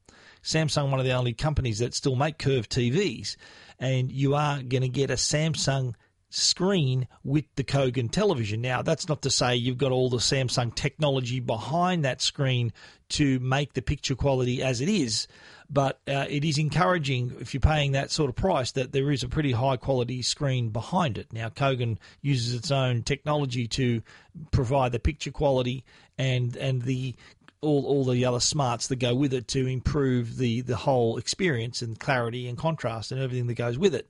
Samsung, 0.44 0.92
one 0.92 1.00
of 1.00 1.06
the 1.06 1.14
only 1.14 1.34
companies 1.34 1.80
that 1.80 1.94
still 1.94 2.16
make 2.16 2.38
curved 2.38 2.72
TVs, 2.72 3.36
and 3.80 4.12
you 4.12 4.36
are 4.36 4.62
going 4.62 4.82
to 4.82 4.90
get 4.90 5.10
a 5.10 5.16
Samsung 5.16 5.96
screen 6.30 7.08
with 7.24 7.46
the 7.56 7.64
Kogan 7.64 8.12
television. 8.12 8.62
Now, 8.62 8.82
that's 8.82 9.10
not 9.10 9.24
to 9.24 9.32
say 9.32 9.56
you've 9.56 9.78
got 9.78 9.92
all 9.92 10.10
the 10.10 10.18
Samsung 10.18 10.74
technology 10.76 11.40
behind 11.40 12.06
that 12.06 12.22
screen 12.22 12.72
to 13.10 13.40
make 13.40 13.74
the 13.74 13.82
picture 13.82 14.16
quality 14.16 14.62
as 14.62 14.80
it 14.80 14.90
is, 14.90 15.28
but 15.70 16.00
uh, 16.08 16.26
it 16.30 16.46
is 16.46 16.60
encouraging 16.60 17.36
if 17.40 17.54
you're 17.54 17.62
paying 17.62 17.94
that 17.94 18.12
sort 18.12 18.30
of 18.30 18.36
price 18.36 18.72
that 18.74 18.92
there 18.92 19.12
is 19.12 19.24
a 19.24 19.28
pretty 19.28 19.52
high 19.52 19.78
quality 19.78 20.22
screen 20.22 20.70
behind 20.70 21.18
it. 21.18 21.34
Now, 21.34 21.50
Kogan 21.50 21.98
uses 22.22 22.54
its 22.54 22.70
own 22.70 23.02
technology 23.02 23.68
to 23.70 24.04
provide 24.52 24.92
the 24.92 25.00
picture 25.00 25.32
quality 25.32 25.84
and 26.20 26.56
and 26.58 26.82
the 26.84 27.16
all, 27.62 27.86
all 27.86 28.06
the 28.06 28.26
other 28.26 28.40
smarts 28.40 28.88
that 28.88 28.96
go 28.98 29.14
with 29.14 29.34
it 29.34 29.48
to 29.50 29.68
improve 29.68 30.38
the, 30.38 30.62
the 30.62 30.76
whole 30.76 31.18
experience 31.18 31.82
and 31.82 32.00
clarity 32.00 32.48
and 32.48 32.58
contrast 32.58 33.12
and 33.12 33.22
everything 33.22 33.48
that 33.48 33.56
goes 33.56 33.78
with 33.78 33.96
it. 33.96 34.10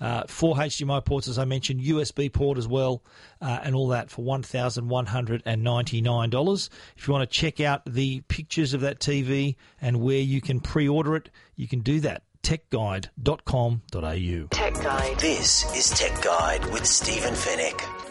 Uh, 0.00 0.24
four 0.26 0.56
HDMI 0.56 1.04
ports, 1.04 1.28
as 1.28 1.38
I 1.38 1.44
mentioned, 1.44 1.80
USB 1.80 2.32
port 2.32 2.58
as 2.58 2.66
well, 2.66 3.02
uh, 3.40 3.60
and 3.62 3.74
all 3.74 3.88
that 3.88 4.10
for 4.10 4.22
$1,199. 4.22 6.70
If 6.96 7.06
you 7.06 7.12
want 7.12 7.30
to 7.30 7.38
check 7.38 7.60
out 7.60 7.82
the 7.86 8.20
pictures 8.22 8.74
of 8.74 8.80
that 8.82 8.98
TV 8.98 9.56
and 9.80 10.00
where 10.00 10.18
you 10.18 10.40
can 10.40 10.60
pre 10.60 10.88
order 10.88 11.14
it, 11.16 11.30
you 11.56 11.68
can 11.68 11.80
do 11.80 12.00
that. 12.00 12.22
TechGuide.com.au. 12.42 14.46
Tech 14.50 14.74
Guide. 14.74 15.18
This 15.18 15.64
is 15.74 15.90
Tech 15.98 16.22
Guide 16.22 16.66
with 16.66 16.84
Stephen 16.84 17.32
Fenech. 17.32 18.03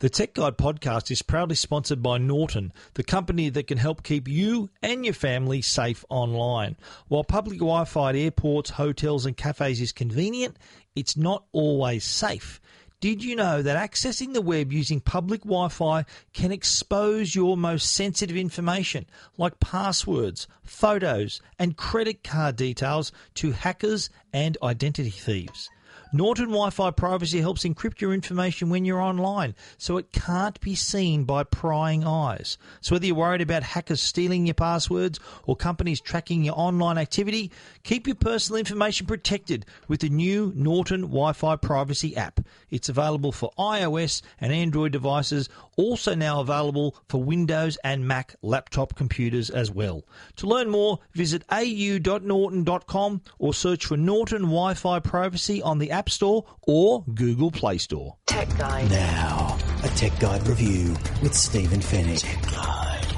The 0.00 0.08
Tech 0.08 0.32
Guide 0.32 0.56
podcast 0.56 1.10
is 1.10 1.20
proudly 1.20 1.56
sponsored 1.56 2.02
by 2.02 2.16
Norton, 2.16 2.72
the 2.94 3.02
company 3.02 3.50
that 3.50 3.66
can 3.66 3.76
help 3.76 4.02
keep 4.02 4.28
you 4.28 4.70
and 4.80 5.04
your 5.04 5.12
family 5.12 5.60
safe 5.60 6.06
online. 6.08 6.78
While 7.08 7.22
public 7.22 7.58
Wi 7.58 7.84
Fi 7.84 8.08
at 8.08 8.16
airports, 8.16 8.70
hotels, 8.70 9.26
and 9.26 9.36
cafes 9.36 9.78
is 9.78 9.92
convenient, 9.92 10.56
it's 10.96 11.18
not 11.18 11.44
always 11.52 12.02
safe. 12.02 12.62
Did 13.00 13.22
you 13.22 13.36
know 13.36 13.60
that 13.60 13.76
accessing 13.76 14.32
the 14.32 14.40
web 14.40 14.72
using 14.72 15.00
public 15.00 15.42
Wi 15.42 15.68
Fi 15.68 16.06
can 16.32 16.50
expose 16.50 17.34
your 17.34 17.58
most 17.58 17.92
sensitive 17.92 18.38
information, 18.38 19.04
like 19.36 19.60
passwords, 19.60 20.48
photos, 20.62 21.42
and 21.58 21.76
credit 21.76 22.24
card 22.24 22.56
details, 22.56 23.12
to 23.34 23.52
hackers 23.52 24.08
and 24.32 24.56
identity 24.62 25.10
thieves? 25.10 25.68
Norton 26.12 26.46
Wi 26.46 26.70
Fi 26.70 26.90
privacy 26.90 27.40
helps 27.40 27.62
encrypt 27.62 28.00
your 28.00 28.12
information 28.12 28.68
when 28.68 28.84
you're 28.84 29.00
online 29.00 29.54
so 29.78 29.96
it 29.96 30.10
can't 30.10 30.60
be 30.60 30.74
seen 30.74 31.22
by 31.22 31.44
prying 31.44 32.04
eyes. 32.04 32.58
So, 32.80 32.94
whether 32.94 33.06
you're 33.06 33.14
worried 33.14 33.40
about 33.40 33.62
hackers 33.62 34.00
stealing 34.00 34.44
your 34.44 34.54
passwords 34.54 35.20
or 35.44 35.54
companies 35.54 36.00
tracking 36.00 36.42
your 36.42 36.58
online 36.58 36.98
activity, 36.98 37.52
keep 37.84 38.08
your 38.08 38.16
personal 38.16 38.58
information 38.58 39.06
protected 39.06 39.64
with 39.86 40.00
the 40.00 40.08
new 40.08 40.52
Norton 40.56 41.02
Wi 41.02 41.32
Fi 41.32 41.54
privacy 41.54 42.16
app. 42.16 42.40
It's 42.70 42.88
available 42.88 43.30
for 43.30 43.52
iOS 43.56 44.22
and 44.40 44.52
Android 44.52 44.90
devices, 44.90 45.48
also 45.80 46.14
now 46.14 46.40
available 46.40 46.96
for 47.08 47.22
Windows 47.22 47.78
and 47.82 48.06
Mac 48.06 48.34
laptop 48.42 48.94
computers 48.94 49.50
as 49.50 49.70
well. 49.70 50.04
To 50.36 50.46
learn 50.46 50.70
more, 50.70 50.98
visit 51.12 51.42
au.norton.com 51.50 53.22
or 53.38 53.54
search 53.54 53.86
for 53.86 53.96
Norton 53.96 54.42
Wi 54.42 54.74
Fi 54.74 55.00
privacy 55.00 55.62
on 55.62 55.78
the 55.78 55.90
App 55.90 56.10
Store 56.10 56.44
or 56.62 57.04
Google 57.14 57.50
Play 57.50 57.78
Store. 57.78 58.16
Tech 58.26 58.48
Guide. 58.56 58.90
Now, 58.90 59.58
a 59.82 59.88
Tech 59.88 60.18
Guide 60.20 60.46
review 60.46 60.96
with 61.22 61.34
Stephen 61.34 61.80
Fenech. 61.80 63.09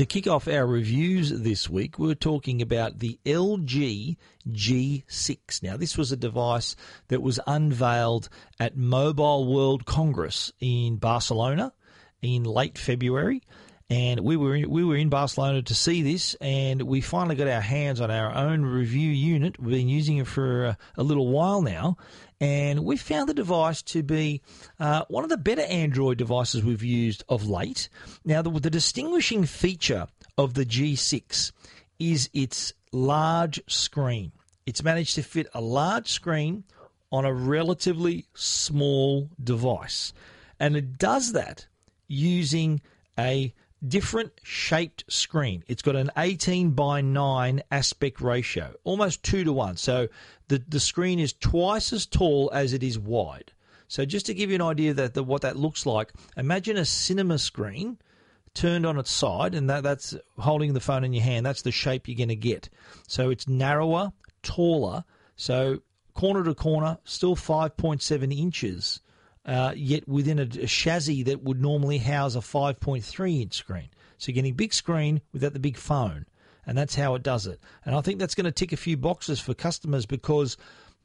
To 0.00 0.06
kick 0.06 0.26
off 0.26 0.48
our 0.48 0.66
reviews 0.66 1.28
this 1.28 1.68
week, 1.68 1.98
we're 1.98 2.14
talking 2.14 2.62
about 2.62 3.00
the 3.00 3.18
LG 3.26 4.16
G6. 4.48 5.62
Now, 5.62 5.76
this 5.76 5.98
was 5.98 6.10
a 6.10 6.16
device 6.16 6.74
that 7.08 7.20
was 7.20 7.38
unveiled 7.46 8.30
at 8.58 8.78
Mobile 8.78 9.52
World 9.52 9.84
Congress 9.84 10.54
in 10.58 10.96
Barcelona 10.96 11.74
in 12.22 12.44
late 12.44 12.78
February 12.78 13.42
and 13.90 14.20
we 14.20 14.36
were 14.36 14.54
in, 14.54 14.70
we 14.70 14.84
were 14.84 14.96
in 14.96 15.08
Barcelona 15.08 15.62
to 15.62 15.74
see 15.74 16.02
this, 16.02 16.36
and 16.40 16.82
we 16.82 17.00
finally 17.00 17.34
got 17.34 17.48
our 17.48 17.60
hands 17.60 18.00
on 18.00 18.08
our 18.08 18.32
own 18.32 18.62
review 18.62 19.10
unit. 19.10 19.58
We've 19.58 19.74
been 19.74 19.88
using 19.88 20.18
it 20.18 20.28
for 20.28 20.64
a, 20.64 20.78
a 20.96 21.02
little 21.02 21.26
while 21.26 21.60
now, 21.60 21.96
and 22.40 22.84
we 22.84 22.96
found 22.96 23.28
the 23.28 23.34
device 23.34 23.82
to 23.82 24.02
be 24.02 24.40
uh, 24.78 25.04
one 25.08 25.24
of 25.24 25.30
the 25.30 25.36
better 25.36 25.62
Android 25.62 26.18
devices 26.18 26.64
we've 26.64 26.82
used 26.82 27.22
of 27.28 27.46
late. 27.46 27.88
Now, 28.24 28.40
the, 28.40 28.50
the 28.50 28.70
distinguishing 28.70 29.44
feature 29.44 30.06
of 30.38 30.54
the 30.54 30.64
G6 30.64 31.52
is 31.98 32.30
its 32.32 32.72
large 32.92 33.60
screen. 33.68 34.32
It's 34.64 34.82
managed 34.82 35.16
to 35.16 35.22
fit 35.22 35.48
a 35.52 35.60
large 35.60 36.08
screen 36.08 36.64
on 37.12 37.24
a 37.24 37.34
relatively 37.34 38.26
small 38.34 39.28
device, 39.42 40.12
and 40.58 40.76
it 40.76 40.96
does 40.96 41.32
that 41.32 41.66
using 42.06 42.80
a 43.18 43.52
different 43.86 44.32
shaped 44.42 45.04
screen. 45.08 45.64
It's 45.66 45.82
got 45.82 45.96
an 45.96 46.10
18 46.16 46.70
by 46.70 47.00
9 47.00 47.62
aspect 47.70 48.20
ratio, 48.20 48.74
almost 48.84 49.22
2 49.22 49.44
to 49.44 49.52
1. 49.52 49.76
So 49.76 50.08
the, 50.50 50.62
the 50.68 50.80
screen 50.80 51.20
is 51.20 51.32
twice 51.32 51.92
as 51.92 52.06
tall 52.06 52.50
as 52.52 52.72
it 52.72 52.82
is 52.82 52.98
wide. 52.98 53.52
So 53.86 54.04
just 54.04 54.26
to 54.26 54.34
give 54.34 54.50
you 54.50 54.56
an 54.56 54.62
idea 54.62 54.92
that 54.94 55.14
the, 55.14 55.22
what 55.22 55.42
that 55.42 55.56
looks 55.56 55.86
like, 55.86 56.12
imagine 56.36 56.76
a 56.76 56.84
cinema 56.84 57.38
screen 57.38 57.98
turned 58.52 58.84
on 58.84 58.98
its 58.98 59.12
side, 59.12 59.54
and 59.54 59.70
that, 59.70 59.84
that's 59.84 60.16
holding 60.38 60.74
the 60.74 60.80
phone 60.80 61.04
in 61.04 61.12
your 61.12 61.22
hand. 61.22 61.46
That's 61.46 61.62
the 61.62 61.70
shape 61.70 62.08
you're 62.08 62.16
going 62.16 62.30
to 62.30 62.36
get. 62.36 62.68
So 63.06 63.30
it's 63.30 63.46
narrower, 63.46 64.12
taller. 64.42 65.04
So 65.36 65.82
corner 66.14 66.42
to 66.42 66.54
corner, 66.54 66.98
still 67.04 67.36
5.7 67.36 68.36
inches 68.36 69.00
uh, 69.46 69.72
yet 69.76 70.08
within 70.08 70.40
a, 70.40 70.42
a, 70.42 70.66
chassis 70.66 71.22
that 71.22 71.44
would 71.44 71.62
normally 71.62 71.98
house 71.98 72.34
a 72.34 72.40
5.3 72.40 73.40
inch 73.40 73.54
screen. 73.54 73.88
So 74.18 74.30
you're 74.30 74.34
getting 74.34 74.54
big 74.54 74.74
screen 74.74 75.20
without 75.32 75.52
the 75.52 75.60
big 75.60 75.76
phone, 75.76 76.26
and 76.70 76.78
that's 76.78 76.94
how 76.94 77.16
it 77.16 77.24
does 77.24 77.48
it. 77.48 77.58
And 77.84 77.96
I 77.96 78.00
think 78.00 78.20
that's 78.20 78.36
going 78.36 78.44
to 78.44 78.52
tick 78.52 78.70
a 78.70 78.76
few 78.76 78.96
boxes 78.96 79.40
for 79.40 79.54
customers 79.54 80.06
because 80.06 80.56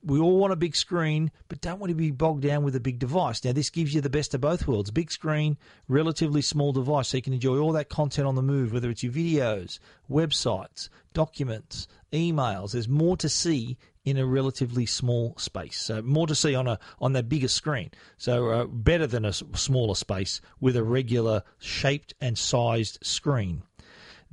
we 0.04 0.20
all 0.20 0.38
want 0.38 0.54
a 0.54 0.56
big 0.56 0.76
screen, 0.76 1.32
but 1.48 1.60
don't 1.60 1.80
want 1.80 1.90
to 1.90 1.96
be 1.96 2.12
bogged 2.12 2.44
down 2.44 2.64
with 2.64 2.76
a 2.76 2.80
big 2.80 3.00
device. 3.00 3.44
Now, 3.44 3.52
this 3.52 3.72
gives 3.72 3.92
you 3.92 4.00
the 4.00 4.08
best 4.08 4.36
of 4.36 4.42
both 4.42 4.68
worlds 4.68 4.92
big 4.92 5.12
screen, 5.12 5.58
relatively 5.88 6.44
small 6.44 6.72
device, 6.72 7.08
so 7.08 7.18
you 7.18 7.24
can 7.24 7.34
enjoy 7.34 7.58
all 7.58 7.72
that 7.72 7.90
content 7.90 8.28
on 8.28 8.36
the 8.36 8.44
move, 8.44 8.74
whether 8.74 8.92
it's 8.92 9.02
your 9.02 9.12
videos, 9.12 9.80
websites, 10.08 10.90
documents, 11.14 11.88
emails. 12.14 12.74
There's 12.74 12.88
more 12.88 13.18
to 13.18 13.28
see 13.28 13.76
in 14.04 14.18
a 14.18 14.26
relatively 14.28 14.86
small 14.86 15.34
space. 15.40 15.82
So 15.82 16.04
more 16.04 16.28
to 16.28 16.36
see 16.36 16.54
on 16.54 16.68
a 16.68 16.78
on 17.02 17.14
that 17.14 17.28
bigger 17.28 17.48
screen. 17.48 17.90
So 18.18 18.50
uh, 18.50 18.66
better 18.66 19.08
than 19.08 19.26
a 19.26 19.34
smaller 19.34 19.96
space 19.96 20.42
with 20.60 20.76
a 20.76 20.84
regular 20.84 21.42
shaped 21.58 22.14
and 22.22 22.38
sized 22.38 23.00
screen. 23.02 23.64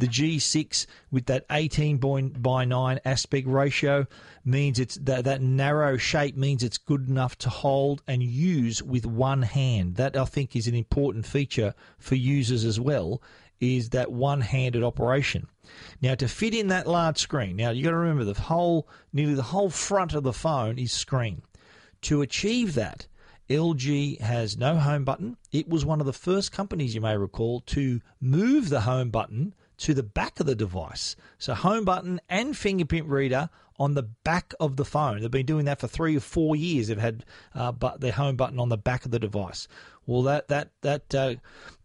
The 0.02 0.08
G6 0.08 0.86
with 1.12 1.26
that 1.26 1.46
18 1.48 1.98
by 2.40 2.64
9 2.64 3.00
aspect 3.04 3.46
ratio 3.46 4.08
means 4.44 4.80
it's 4.80 4.96
that, 4.96 5.26
that 5.26 5.40
narrow 5.40 5.96
shape 5.96 6.36
means 6.36 6.64
it's 6.64 6.76
good 6.76 7.08
enough 7.08 7.38
to 7.38 7.48
hold 7.48 8.02
and 8.08 8.20
use 8.20 8.82
with 8.82 9.06
one 9.06 9.42
hand. 9.42 9.94
That 9.94 10.16
I 10.16 10.24
think 10.24 10.56
is 10.56 10.66
an 10.66 10.74
important 10.74 11.24
feature 11.24 11.72
for 12.00 12.16
users 12.16 12.64
as 12.64 12.80
well 12.80 13.22
is 13.60 13.90
that 13.90 14.10
one-handed 14.10 14.82
operation. 14.82 15.46
Now, 16.00 16.16
to 16.16 16.26
fit 16.26 16.52
in 16.52 16.66
that 16.66 16.88
large 16.88 17.18
screen, 17.18 17.54
now 17.54 17.70
you 17.70 17.84
got 17.84 17.90
to 17.90 17.96
remember 17.96 18.24
the 18.24 18.34
whole, 18.34 18.88
nearly 19.12 19.34
the 19.34 19.42
whole 19.54 19.70
front 19.70 20.14
of 20.14 20.24
the 20.24 20.32
phone 20.32 20.80
is 20.80 20.90
screen. 20.90 21.42
To 22.00 22.22
achieve 22.22 22.74
that, 22.74 23.06
LG 23.48 24.20
has 24.20 24.56
no 24.56 24.78
home 24.78 25.04
button. 25.04 25.36
It 25.52 25.68
was 25.68 25.84
one 25.84 26.00
of 26.00 26.06
the 26.06 26.12
first 26.12 26.50
companies, 26.50 26.92
you 26.92 27.00
may 27.00 27.16
recall, 27.16 27.60
to 27.66 28.00
move 28.20 28.68
the 28.68 28.80
home 28.80 29.10
button 29.10 29.54
to 29.78 29.94
the 29.94 30.02
back 30.02 30.40
of 30.40 30.46
the 30.46 30.54
device. 30.54 31.16
So, 31.38 31.54
home 31.54 31.84
button 31.84 32.20
and 32.28 32.56
fingerprint 32.56 33.08
reader 33.08 33.50
on 33.78 33.94
the 33.94 34.02
back 34.02 34.54
of 34.60 34.76
the 34.76 34.84
phone. 34.84 35.20
They've 35.20 35.30
been 35.30 35.46
doing 35.46 35.64
that 35.64 35.80
for 35.80 35.88
three 35.88 36.16
or 36.16 36.20
four 36.20 36.54
years. 36.54 36.88
They've 36.88 36.98
had 36.98 37.24
uh, 37.54 37.72
but 37.72 38.00
their 38.00 38.12
home 38.12 38.36
button 38.36 38.60
on 38.60 38.68
the 38.68 38.76
back 38.76 39.04
of 39.04 39.10
the 39.10 39.18
device. 39.18 39.66
Well, 40.06 40.22
that 40.22 40.48
that 40.48 40.70
that 40.82 41.14
uh, 41.14 41.34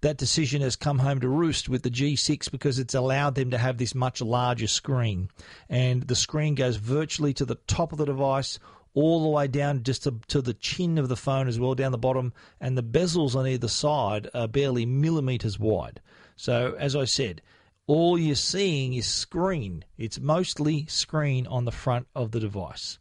that 0.01 0.17
decision 0.17 0.61
has 0.61 0.75
come 0.75 0.99
home 0.99 1.19
to 1.21 1.29
roost 1.29 1.69
with 1.69 1.83
the 1.83 1.89
G6 1.89 2.51
because 2.51 2.79
it's 2.79 2.95
allowed 2.95 3.35
them 3.35 3.51
to 3.51 3.57
have 3.57 3.77
this 3.77 3.95
much 3.95 4.21
larger 4.21 4.67
screen, 4.67 5.29
and 5.69 6.03
the 6.03 6.15
screen 6.15 6.55
goes 6.55 6.77
virtually 6.77 7.33
to 7.35 7.45
the 7.45 7.59
top 7.67 7.91
of 7.91 7.97
the 7.97 8.05
device 8.05 8.59
all 8.93 9.21
the 9.21 9.29
way 9.29 9.47
down 9.47 9.83
just 9.83 10.03
to, 10.03 10.19
to, 10.27 10.41
the 10.41 10.55
chin 10.55 10.97
of 10.97 11.07
the 11.07 11.15
phone 11.15 11.47
as 11.47 11.59
well, 11.59 11.75
down 11.75 11.91
the 11.91 11.99
bottom, 11.99 12.33
and 12.59 12.75
the 12.75 12.81
bezels 12.81 13.35
on 13.35 13.45
either 13.45 13.67
side 13.67 14.27
are 14.33 14.47
barely 14.47 14.87
millimeters 14.87 15.59
wide. 15.59 16.01
So, 16.35 16.75
as 16.79 16.95
I 16.95 17.05
said, 17.05 17.43
all 17.87 18.19
you're 18.19 18.35
seeing 18.35 18.93
is 18.93 19.07
screen. 19.07 19.83
It's 19.97 20.19
mostly 20.19 20.85
screen 20.87 21.47
on 21.47 21.65
the 21.65 21.71
front 21.71 22.07
of 22.13 22.31
the 22.31 22.39
device. 22.39 22.99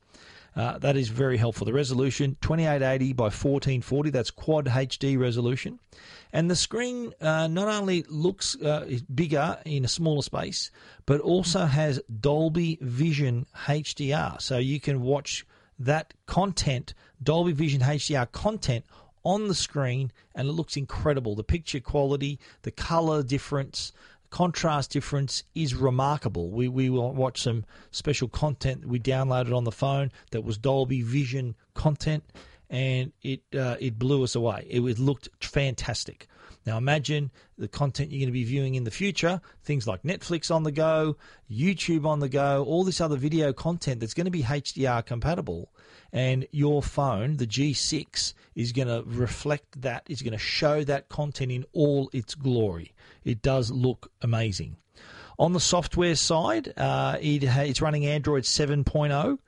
Uh, 0.55 0.79
that 0.79 0.96
is 0.96 1.11
very 1.11 1.37
helpful. 1.37 1.66
The 1.66 1.72
resolution 1.72 2.38
2880 2.40 3.12
by 3.12 3.25
1440, 3.25 4.11
that's 4.11 4.31
quad 4.31 4.66
HD 4.66 5.18
resolution. 5.18 5.79
And 6.33 6.51
the 6.51 6.57
screen 6.57 7.12
uh, 7.20 7.46
not 7.49 7.68
only 7.68 8.05
looks 8.09 8.57
uh, 8.62 8.88
bigger 9.14 9.59
in 9.66 9.85
a 9.85 9.88
smaller 9.88 10.22
space, 10.22 10.70
but 11.05 11.20
also 11.20 11.66
has 11.66 12.01
Dolby 12.20 12.79
Vision 12.81 13.44
HDR. 13.66 14.40
So 14.40 14.57
you 14.57 14.81
can 14.81 15.03
watch 15.03 15.44
that 15.79 16.14
content, 16.25 16.94
Dolby 17.22 17.53
Vision 17.53 17.83
HDR 17.83 18.33
content, 18.33 18.87
on 19.25 19.49
the 19.49 19.55
screen, 19.55 20.12
and 20.37 20.49
it 20.49 20.53
looks 20.53 20.77
incredible. 20.77 21.35
The 21.35 21.42
picture 21.42 21.81
quality, 21.81 22.38
the 22.62 22.70
color 22.70 23.25
difference, 23.25 23.92
contrast 24.31 24.91
difference 24.91 25.45
is 25.55 25.75
remarkable. 25.75 26.51
We 26.51 26.69
we 26.69 26.91
will 26.91 27.12
watch 27.12 27.43
some 27.43 27.65
special 27.91 28.29
content 28.29 28.87
we 28.87 28.99
downloaded 28.99 29.57
on 29.57 29.65
the 29.65 29.73
phone 29.73 30.11
that 30.31 30.43
was 30.43 30.59
Dolby 30.59 31.03
Vision 31.03 31.55
content, 31.75 32.25
and 32.71 33.12
it 33.23 33.43
uh, 33.55 33.77
it 33.81 33.99
blew 33.99 34.25
us 34.25 34.35
away. 34.35 34.67
It, 34.69 34.81
it 34.81 34.99
looked 34.99 35.29
fantastic. 35.41 36.27
Now 36.67 36.79
imagine 36.79 37.31
the 37.57 37.69
content 37.69 38.11
you're 38.11 38.19
going 38.19 38.29
to 38.29 38.33
be 38.33 38.45
viewing 38.45 38.75
in 38.75 38.83
the 38.83 38.91
future, 38.91 39.41
things 39.62 39.87
like 39.87 40.03
Netflix 40.03 40.53
on 40.53 40.65
the 40.65 40.73
go, 40.73 41.17
YouTube 41.51 42.05
on 42.05 42.19
the 42.19 42.29
go, 42.29 42.65
all 42.65 42.83
this 42.83 43.01
other 43.01 43.17
video 43.17 43.53
content 43.53 44.01
that's 44.01 44.15
going 44.15 44.25
to 44.25 44.33
be 44.33 44.43
HDR 44.43 45.07
compatible. 45.07 45.71
And 46.12 46.47
your 46.51 46.83
phone, 46.83 47.37
the 47.37 47.47
G6, 47.47 48.33
is 48.55 48.73
going 48.73 48.88
to 48.88 49.03
reflect 49.07 49.83
that, 49.83 50.07
is 50.09 50.23
going 50.23 50.33
to 50.33 50.38
show 50.38 50.85
that 50.85 51.09
content 51.09 51.53
in 51.53 51.64
all 51.73 52.09
its 52.12 52.35
glory. 52.35 52.92
It 53.25 53.42
does 53.42 53.71
look 53.71 54.11
amazing. 54.23 54.77
On 55.38 55.53
the 55.53 55.61
software 55.61 56.14
side, 56.14 56.73
uh, 56.79 57.19
it, 57.21 57.45
it's 57.45 57.83
running 57.83 58.07
Android 58.07 58.45
7.0 58.45 59.38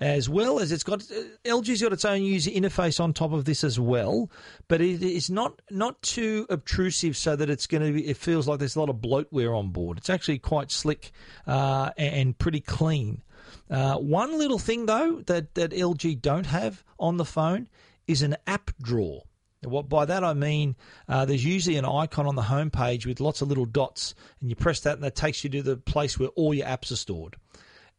as 0.00 0.28
well 0.28 0.58
as 0.58 0.72
it's 0.72 0.82
got 0.82 1.02
uh, 1.02 1.14
LG's 1.44 1.80
got 1.80 1.92
its 1.92 2.04
own 2.04 2.22
user 2.22 2.50
interface 2.50 3.00
on 3.00 3.12
top 3.12 3.32
of 3.32 3.44
this 3.44 3.62
as 3.62 3.78
well, 3.78 4.30
but 4.66 4.80
it 4.80 5.02
is 5.02 5.30
not 5.30 5.62
not 5.70 6.00
too 6.02 6.46
obtrusive 6.50 7.16
so 7.16 7.36
that 7.36 7.48
it's 7.48 7.66
going 7.66 7.82
to 7.82 7.92
be. 7.92 8.06
It 8.08 8.16
feels 8.16 8.48
like 8.48 8.58
there's 8.58 8.76
a 8.76 8.80
lot 8.80 8.90
of 8.90 8.96
bloatware 8.96 9.56
on 9.56 9.70
board. 9.70 9.98
It's 9.98 10.10
actually 10.10 10.38
quite 10.38 10.70
slick 10.70 11.12
uh, 11.46 11.90
and 11.96 12.36
pretty 12.36 12.60
clean. 12.60 13.22
Uh, 13.70 13.96
one 13.96 14.38
little 14.38 14.58
thing 14.58 14.86
though 14.86 15.22
that 15.26 15.54
that 15.54 15.70
LG 15.70 16.20
don't 16.20 16.46
have 16.46 16.84
on 16.98 17.16
the 17.16 17.24
phone 17.24 17.68
is 18.06 18.22
an 18.22 18.36
app 18.46 18.70
drawer. 18.80 19.24
What 19.62 19.88
by 19.88 20.04
that 20.04 20.22
I 20.22 20.34
mean, 20.34 20.76
uh, 21.08 21.24
there's 21.24 21.44
usually 21.44 21.76
an 21.76 21.86
icon 21.86 22.26
on 22.26 22.34
the 22.34 22.42
home 22.42 22.70
page 22.70 23.06
with 23.06 23.20
lots 23.20 23.40
of 23.40 23.48
little 23.48 23.64
dots, 23.64 24.14
and 24.40 24.50
you 24.50 24.56
press 24.56 24.80
that, 24.80 24.94
and 24.94 25.02
that 25.02 25.14
takes 25.14 25.42
you 25.42 25.50
to 25.50 25.62
the 25.62 25.76
place 25.76 26.18
where 26.18 26.28
all 26.30 26.52
your 26.52 26.66
apps 26.66 26.92
are 26.92 26.96
stored. 26.96 27.36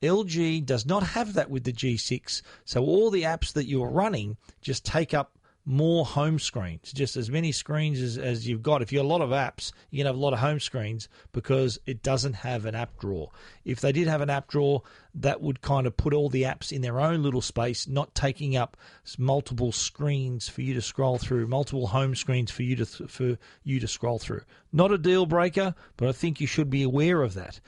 LG 0.04 0.66
does 0.66 0.86
not 0.86 1.02
have 1.02 1.34
that 1.34 1.50
with 1.50 1.64
the 1.64 1.74
G6, 1.74 2.42
so 2.66 2.84
all 2.84 3.10
the 3.10 3.24
apps 3.24 3.54
that 3.54 3.66
you're 3.66 3.90
running 3.90 4.38
just 4.62 4.86
take 4.86 5.14
up 5.14 5.40
more 5.66 6.06
home 6.06 6.38
screens, 6.38 6.92
just 6.94 7.18
as 7.18 7.32
many 7.32 7.52
screens 7.52 8.00
as, 8.00 8.18
as 8.18 8.48
you've 8.48 8.62
got. 8.62 8.84
If 8.84 8.92
you 8.92 9.00
have 9.00 9.06
a 9.06 9.10
lot 9.10 9.22
of 9.22 9.32
apps, 9.32 9.72
you 9.90 9.98
can 9.98 10.06
have 10.06 10.16
a 10.16 10.20
lot 10.20 10.34
of 10.34 10.40
home 10.40 10.60
screens 10.60 11.10
because 11.32 11.80
it 11.88 12.04
doesn't 12.04 12.34
have 12.34 12.66
an 12.66 12.76
app 12.76 13.00
drawer. 13.00 13.32
If 13.64 13.82
they 13.82 13.92
did 13.92 14.08
have 14.08 14.22
an 14.22 14.30
app 14.30 14.48
drawer, 14.48 14.84
that 15.16 15.42
would 15.42 15.62
kind 15.62 15.88
of 15.88 15.96
put 15.96 16.14
all 16.14 16.30
the 16.30 16.44
apps 16.44 16.72
in 16.72 16.82
their 16.82 17.00
own 17.00 17.24
little 17.24 17.42
space, 17.42 17.88
not 17.88 18.14
taking 18.14 18.56
up 18.56 18.76
multiple 19.18 19.72
screens 19.72 20.50
for 20.50 20.62
you 20.62 20.74
to 20.74 20.82
scroll 20.82 21.18
through, 21.18 21.48
multiple 21.48 21.88
home 21.88 22.16
screens 22.16 22.52
for 22.52 22.64
you 22.64 22.76
to 22.76 22.86
for 22.86 23.38
you 23.64 23.80
to 23.80 23.88
scroll 23.88 24.20
through. 24.20 24.42
Not 24.74 24.92
a 24.92 24.98
deal 24.98 25.26
breaker, 25.26 25.74
but 25.96 26.10
I 26.10 26.12
think 26.12 26.42
you 26.42 26.48
should 26.48 26.70
be 26.70 26.84
aware 26.84 27.22
of 27.22 27.34
that. 27.36 27.60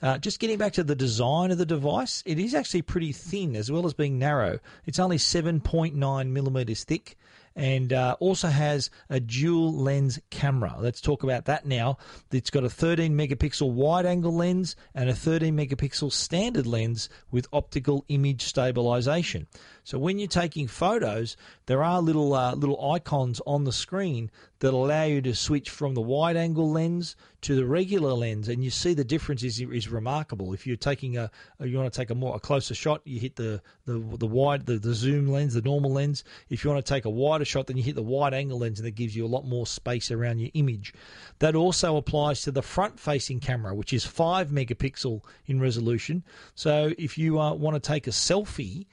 Uh, 0.00 0.18
just 0.18 0.38
getting 0.38 0.58
back 0.58 0.72
to 0.74 0.84
the 0.84 0.94
design 0.94 1.50
of 1.50 1.58
the 1.58 1.66
device, 1.66 2.22
it 2.24 2.38
is 2.38 2.54
actually 2.54 2.82
pretty 2.82 3.12
thin 3.12 3.56
as 3.56 3.70
well 3.70 3.86
as 3.86 3.94
being 3.94 4.18
narrow. 4.18 4.58
It's 4.86 4.98
only 4.98 5.18
7.9 5.18 6.26
millimeters 6.28 6.84
thick 6.84 7.16
and 7.56 7.92
uh, 7.92 8.16
also 8.20 8.48
has 8.48 8.90
a 9.10 9.20
dual 9.20 9.72
lens 9.74 10.18
camera. 10.30 10.76
Let's 10.78 11.00
talk 11.00 11.22
about 11.22 11.46
that 11.46 11.66
now. 11.66 11.98
It's 12.30 12.50
got 12.50 12.64
a 12.64 12.70
13 12.70 13.16
megapixel 13.16 13.70
wide 13.70 14.06
angle 14.06 14.34
lens 14.34 14.76
and 14.94 15.08
a 15.08 15.14
13 15.14 15.56
megapixel 15.56 16.12
standard 16.12 16.66
lens 16.66 17.08
with 17.30 17.46
optical 17.52 18.04
image 18.08 18.42
stabilization. 18.42 19.46
So 19.84 19.98
when 19.98 20.18
you're 20.18 20.28
taking 20.28 20.68
photos, 20.68 21.36
there 21.66 21.82
are 21.82 22.00
little 22.00 22.34
uh, 22.34 22.54
little 22.54 22.92
icons 22.92 23.40
on 23.46 23.64
the 23.64 23.72
screen 23.72 24.30
that 24.60 24.72
allow 24.72 25.02
you 25.02 25.20
to 25.20 25.34
switch 25.34 25.70
from 25.70 25.94
the 25.94 26.00
wide 26.00 26.36
angle 26.36 26.70
lens 26.70 27.16
to 27.40 27.56
the 27.56 27.66
regular 27.66 28.12
lens, 28.12 28.48
and 28.48 28.62
you 28.62 28.70
see 28.70 28.94
the 28.94 29.02
difference 29.02 29.42
is 29.42 29.60
is 29.60 29.88
remarkable. 29.88 30.52
If 30.54 30.68
you're 30.68 30.76
taking 30.76 31.16
a 31.16 31.30
you 31.58 31.76
want 31.76 31.92
to 31.92 31.96
take 31.96 32.10
a 32.10 32.14
more 32.14 32.36
a 32.36 32.40
closer 32.40 32.74
shot, 32.74 33.00
you 33.04 33.18
hit 33.18 33.34
the 33.34 33.60
the 33.84 33.98
the 33.98 34.26
wide 34.26 34.66
the, 34.66 34.78
the 34.78 34.94
zoom 34.94 35.28
lens, 35.28 35.54
the 35.54 35.62
normal 35.62 35.92
lens. 35.92 36.22
If 36.48 36.62
you 36.62 36.70
want 36.70 36.84
to 36.84 36.94
take 36.94 37.04
a 37.04 37.10
wider 37.10 37.41
shot, 37.44 37.66
then 37.66 37.76
you 37.76 37.82
hit 37.82 37.94
the 37.94 38.02
wide 38.02 38.34
angle 38.34 38.58
lens, 38.58 38.78
and 38.78 38.86
that 38.86 38.94
gives 38.94 39.14
you 39.16 39.24
a 39.24 39.28
lot 39.28 39.46
more 39.46 39.66
space 39.66 40.10
around 40.10 40.38
your 40.38 40.50
image. 40.54 40.92
That 41.38 41.54
also 41.54 41.96
applies 41.96 42.42
to 42.42 42.50
the 42.50 42.62
front 42.62 42.98
facing 42.98 43.40
camera, 43.40 43.74
which 43.74 43.92
is 43.92 44.04
five 44.04 44.50
megapixel 44.50 45.22
in 45.46 45.60
resolution. 45.60 46.24
So 46.54 46.92
if 46.98 47.18
you 47.18 47.40
uh, 47.40 47.54
want 47.54 47.74
to 47.74 47.80
take 47.80 48.06
a 48.06 48.10
selfie 48.10 48.86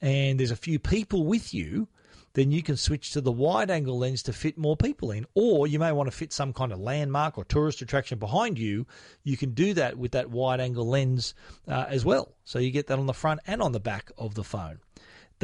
and 0.00 0.38
there's 0.38 0.50
a 0.50 0.56
few 0.56 0.78
people 0.78 1.24
with 1.24 1.54
you, 1.54 1.88
then 2.34 2.50
you 2.50 2.62
can 2.62 2.76
switch 2.76 3.12
to 3.12 3.20
the 3.20 3.32
wide 3.32 3.70
angle 3.70 3.98
lens 3.98 4.22
to 4.24 4.32
fit 4.32 4.58
more 4.58 4.76
people 4.76 5.12
in. 5.12 5.24
Or 5.34 5.66
you 5.66 5.78
may 5.78 5.92
want 5.92 6.10
to 6.10 6.16
fit 6.16 6.32
some 6.32 6.52
kind 6.52 6.72
of 6.72 6.80
landmark 6.80 7.38
or 7.38 7.44
tourist 7.44 7.80
attraction 7.80 8.18
behind 8.18 8.58
you. 8.58 8.86
You 9.22 9.36
can 9.36 9.54
do 9.54 9.72
that 9.74 9.96
with 9.96 10.12
that 10.12 10.30
wide 10.30 10.60
angle 10.60 10.86
lens 10.86 11.34
uh, 11.68 11.86
as 11.88 12.04
well. 12.04 12.34
So 12.44 12.58
you 12.58 12.72
get 12.72 12.88
that 12.88 12.98
on 12.98 13.06
the 13.06 13.14
front 13.14 13.40
and 13.46 13.62
on 13.62 13.72
the 13.72 13.80
back 13.80 14.10
of 14.18 14.34
the 14.34 14.44
phone. 14.44 14.80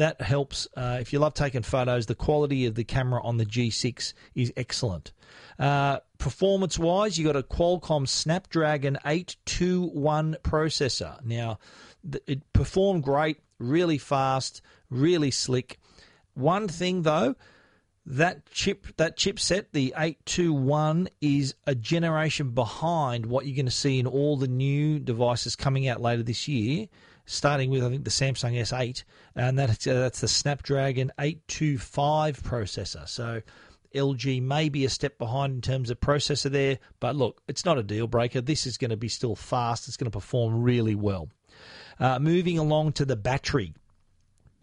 That 0.01 0.19
helps. 0.19 0.67
Uh, 0.75 0.97
if 0.99 1.13
you 1.13 1.19
love 1.19 1.35
taking 1.35 1.61
photos, 1.61 2.07
the 2.07 2.15
quality 2.15 2.65
of 2.65 2.73
the 2.73 2.83
camera 2.83 3.21
on 3.23 3.37
the 3.37 3.45
G6 3.45 4.15
is 4.33 4.51
excellent. 4.57 5.11
Uh, 5.59 5.99
performance 6.17 6.79
wise, 6.79 7.19
you've 7.19 7.31
got 7.31 7.35
a 7.35 7.43
Qualcomm 7.43 8.09
Snapdragon 8.09 8.97
821 9.05 10.37
processor. 10.41 11.23
Now, 11.23 11.59
it 12.25 12.51
performed 12.51 13.03
great 13.03 13.41
really 13.59 13.99
fast, 13.99 14.63
really 14.89 15.29
slick. 15.29 15.77
One 16.33 16.67
thing 16.67 17.03
though, 17.03 17.35
that 18.03 18.49
chip 18.49 18.87
that 18.97 19.15
chipset, 19.15 19.65
the 19.71 19.93
821, 19.95 21.09
is 21.21 21.53
a 21.67 21.75
generation 21.75 22.49
behind 22.49 23.27
what 23.27 23.45
you're 23.45 23.55
going 23.55 23.67
to 23.67 23.71
see 23.71 23.99
in 23.99 24.07
all 24.07 24.35
the 24.35 24.47
new 24.47 24.97
devices 24.97 25.55
coming 25.55 25.87
out 25.87 26.01
later 26.01 26.23
this 26.23 26.47
year. 26.47 26.87
Starting 27.25 27.69
with 27.69 27.83
I 27.83 27.89
think 27.89 28.03
the 28.03 28.09
Samsung 28.09 28.59
S8, 28.59 29.03
and 29.35 29.57
that's 29.57 29.87
uh, 29.87 29.93
that's 29.93 30.21
the 30.21 30.27
Snapdragon 30.27 31.11
825 31.19 32.41
processor. 32.41 33.07
So 33.07 33.41
LG 33.93 34.41
may 34.41 34.69
be 34.69 34.85
a 34.85 34.89
step 34.89 35.17
behind 35.17 35.53
in 35.53 35.61
terms 35.61 35.89
of 35.89 35.99
processor 35.99 36.49
there, 36.49 36.79
but 36.99 37.15
look, 37.15 37.41
it's 37.47 37.65
not 37.65 37.77
a 37.77 37.83
deal 37.83 38.07
breaker. 38.07 38.41
This 38.41 38.65
is 38.65 38.77
going 38.77 38.91
to 38.91 38.97
be 38.97 39.09
still 39.09 39.35
fast. 39.35 39.87
It's 39.87 39.97
going 39.97 40.09
to 40.09 40.17
perform 40.17 40.61
really 40.61 40.95
well. 40.95 41.29
Uh, 41.99 42.19
moving 42.19 42.57
along 42.57 42.93
to 42.93 43.05
the 43.05 43.15
battery. 43.15 43.73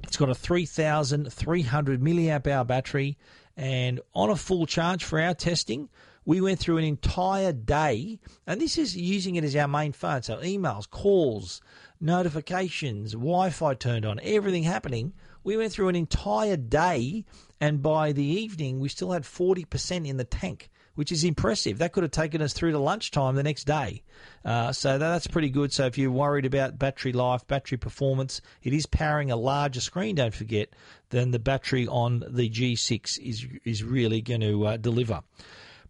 It's 0.02 0.16
got 0.16 0.30
a 0.30 0.34
3,300 0.34 2.00
milliamp 2.00 2.46
hour 2.46 2.64
battery, 2.64 3.18
and 3.56 4.00
on 4.14 4.30
a 4.30 4.36
full 4.36 4.66
charge 4.66 5.04
for 5.04 5.20
our 5.20 5.34
testing, 5.34 5.88
we 6.24 6.40
went 6.40 6.58
through 6.58 6.78
an 6.78 6.84
entire 6.84 7.52
day, 7.52 8.18
and 8.46 8.60
this 8.60 8.78
is 8.78 8.96
using 8.96 9.36
it 9.36 9.44
as 9.44 9.56
our 9.56 9.66
main 9.66 9.92
phone. 9.92 10.22
So, 10.22 10.36
emails, 10.36 10.88
calls, 10.88 11.60
notifications, 12.00 13.12
Wi 13.12 13.50
Fi 13.50 13.74
turned 13.74 14.04
on, 14.04 14.20
everything 14.22 14.62
happening. 14.62 15.12
We 15.44 15.56
went 15.56 15.72
through 15.72 15.88
an 15.88 15.96
entire 15.96 16.56
day, 16.56 17.24
and 17.60 17.82
by 17.82 18.12
the 18.12 18.24
evening, 18.24 18.80
we 18.80 18.88
still 18.88 19.12
had 19.12 19.22
40% 19.22 20.06
in 20.06 20.16
the 20.16 20.24
tank 20.24 20.70
which 20.98 21.12
is 21.12 21.22
impressive. 21.22 21.78
That 21.78 21.92
could 21.92 22.02
have 22.02 22.10
taken 22.10 22.42
us 22.42 22.52
through 22.52 22.72
to 22.72 22.78
lunchtime 22.80 23.36
the 23.36 23.44
next 23.44 23.68
day. 23.68 24.02
Uh, 24.44 24.72
so 24.72 24.98
that's 24.98 25.28
pretty 25.28 25.48
good. 25.48 25.72
So 25.72 25.86
if 25.86 25.96
you're 25.96 26.10
worried 26.10 26.44
about 26.44 26.76
battery 26.76 27.12
life, 27.12 27.46
battery 27.46 27.78
performance, 27.78 28.40
it 28.64 28.72
is 28.72 28.84
powering 28.84 29.30
a 29.30 29.36
larger 29.36 29.80
screen, 29.80 30.16
don't 30.16 30.34
forget, 30.34 30.70
than 31.10 31.30
the 31.30 31.38
battery 31.38 31.86
on 31.86 32.24
the 32.28 32.50
G6 32.50 33.16
is, 33.20 33.46
is 33.64 33.84
really 33.84 34.20
going 34.20 34.40
to 34.40 34.66
uh, 34.66 34.76
deliver. 34.76 35.20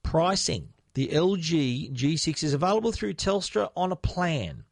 Pricing. 0.03 0.69
The 0.93 1.09
LG 1.09 1.95
G6 1.95 2.43
is 2.43 2.53
available 2.53 2.93
through 2.93 3.15
Telstra 3.15 3.71
on 3.75 3.93
a 3.93 3.97
plan 3.97 4.65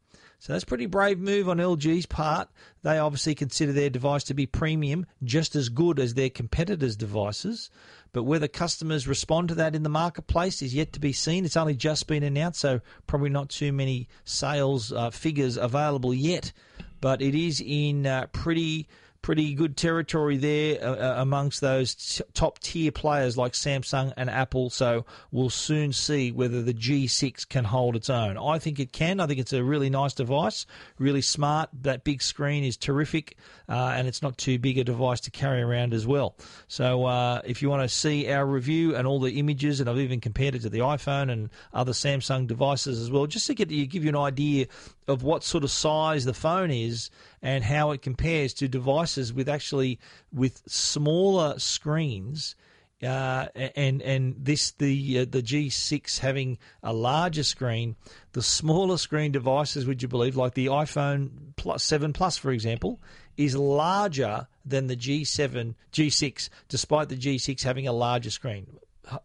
So 0.46 0.52
that's 0.52 0.62
a 0.62 0.66
pretty 0.68 0.86
brave 0.86 1.18
move 1.18 1.48
on 1.48 1.56
LG's 1.56 2.06
part. 2.06 2.48
They 2.84 2.98
obviously 2.98 3.34
consider 3.34 3.72
their 3.72 3.90
device 3.90 4.22
to 4.22 4.34
be 4.34 4.46
premium, 4.46 5.04
just 5.24 5.56
as 5.56 5.68
good 5.68 5.98
as 5.98 6.14
their 6.14 6.30
competitors' 6.30 6.94
devices. 6.94 7.68
But 8.12 8.22
whether 8.22 8.46
customers 8.46 9.08
respond 9.08 9.48
to 9.48 9.56
that 9.56 9.74
in 9.74 9.82
the 9.82 9.88
marketplace 9.88 10.62
is 10.62 10.72
yet 10.72 10.92
to 10.92 11.00
be 11.00 11.12
seen. 11.12 11.44
It's 11.44 11.56
only 11.56 11.74
just 11.74 12.06
been 12.06 12.22
announced, 12.22 12.60
so 12.60 12.80
probably 13.08 13.30
not 13.30 13.48
too 13.48 13.72
many 13.72 14.08
sales 14.24 14.92
uh, 14.92 15.10
figures 15.10 15.56
available 15.56 16.14
yet. 16.14 16.52
But 17.00 17.22
it 17.22 17.34
is 17.34 17.60
in 17.60 18.06
uh, 18.06 18.28
pretty 18.30 18.86
pretty 19.26 19.54
good 19.54 19.76
territory 19.76 20.36
there 20.36 20.78
uh, 20.80 20.94
uh, 20.94 21.14
amongst 21.20 21.60
those 21.60 21.96
t- 21.96 22.22
top 22.32 22.60
tier 22.60 22.92
players 22.92 23.36
like 23.36 23.54
Samsung 23.54 24.12
and 24.16 24.30
Apple. 24.30 24.70
So 24.70 25.04
we'll 25.32 25.50
soon 25.50 25.92
see 25.92 26.30
whether 26.30 26.62
the 26.62 26.72
G6 26.72 27.48
can 27.48 27.64
hold 27.64 27.96
its 27.96 28.08
own. 28.08 28.38
I 28.38 28.60
think 28.60 28.78
it 28.78 28.92
can. 28.92 29.18
I 29.18 29.26
think 29.26 29.40
it's 29.40 29.52
a 29.52 29.64
really 29.64 29.90
nice 29.90 30.14
device, 30.14 30.64
really 31.00 31.22
smart. 31.22 31.70
That 31.82 32.04
big 32.04 32.22
screen 32.22 32.62
is 32.62 32.76
terrific, 32.76 33.36
uh, 33.68 33.94
and 33.96 34.06
it's 34.06 34.22
not 34.22 34.38
too 34.38 34.60
big 34.60 34.78
a 34.78 34.84
device 34.84 35.18
to 35.22 35.32
carry 35.32 35.60
around 35.60 35.92
as 35.92 36.06
well. 36.06 36.36
So 36.68 37.06
uh, 37.06 37.40
if 37.44 37.62
you 37.62 37.68
want 37.68 37.82
to 37.82 37.88
see 37.88 38.30
our 38.30 38.46
review 38.46 38.94
and 38.94 39.08
all 39.08 39.18
the 39.18 39.40
images, 39.40 39.80
and 39.80 39.90
I've 39.90 39.98
even 39.98 40.20
compared 40.20 40.54
it 40.54 40.62
to 40.62 40.70
the 40.70 40.78
iPhone 40.78 41.32
and 41.32 41.50
other 41.74 41.90
Samsung 41.90 42.46
devices 42.46 43.00
as 43.00 43.10
well, 43.10 43.26
just 43.26 43.48
to 43.48 43.54
get 43.54 43.70
to 43.70 43.86
give 43.86 44.04
you 44.04 44.10
an 44.10 44.16
idea 44.16 44.66
of 45.08 45.24
what 45.24 45.42
sort 45.42 45.64
of 45.64 45.70
size 45.72 46.24
the 46.24 46.34
phone 46.34 46.70
is 46.70 47.10
and 47.46 47.62
how 47.62 47.92
it 47.92 48.02
compares 48.02 48.52
to 48.52 48.66
devices 48.66 49.32
with 49.32 49.48
actually 49.48 50.00
with 50.32 50.60
smaller 50.66 51.56
screens. 51.60 52.56
Uh, 53.00 53.46
and 53.76 54.02
and 54.02 54.34
this 54.36 54.72
the 54.72 55.20
uh, 55.20 55.26
the 55.30 55.42
G6 55.42 56.18
having 56.18 56.58
a 56.82 56.92
larger 56.92 57.44
screen, 57.44 57.94
the 58.32 58.42
smaller 58.42 58.98
screen 58.98 59.30
devices, 59.30 59.86
would 59.86 60.02
you 60.02 60.08
believe, 60.08 60.34
like 60.34 60.54
the 60.54 60.66
iPhone 60.66 61.28
Plus 61.54 61.84
Seven 61.84 62.12
Plus, 62.12 62.36
for 62.36 62.50
example, 62.50 63.00
is 63.36 63.54
larger 63.54 64.48
than 64.64 64.88
the 64.88 64.96
G7 64.96 65.74
G6, 65.92 66.48
despite 66.68 67.10
the 67.10 67.16
G6 67.16 67.62
having 67.62 67.86
a 67.86 67.92
larger 67.92 68.30
screen. 68.30 68.66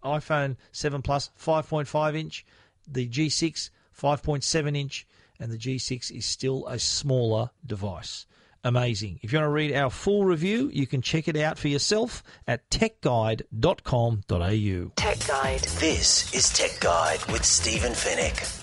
iPhone 0.04 0.58
7 0.74 1.02
Plus 1.02 1.32
5.5 1.40 2.16
inch, 2.16 2.46
the 2.88 3.08
G6 3.08 3.72
5.7 4.00 4.78
inch, 4.78 5.08
and 5.42 5.52
the 5.52 5.58
G6 5.58 6.10
is 6.12 6.26
still 6.26 6.66
a 6.68 6.80
smaller 6.80 7.50
device. 7.66 8.26
Amazing. 8.64 9.20
If 9.24 9.34
you 9.34 9.40
want 9.40 9.48
to 9.48 9.54
read 9.54 9.76
our 9.76 9.90
full 9.90 10.24
review, 10.24 10.70
you 10.72 10.86
can 10.86 11.02
check 11.02 11.28
it 11.28 11.36
out 11.36 11.58
for 11.58 11.68
yourself 11.68 12.22
at 12.48 12.70
techguide.com.au. 12.70 14.92
Tech 14.96 15.28
Guide. 15.28 15.62
This 15.80 16.32
is 16.36 16.54
Tech 16.54 16.80
Guide 16.80 17.26
with 17.32 17.44
Stephen 17.44 17.94
Fenech. 17.94 18.60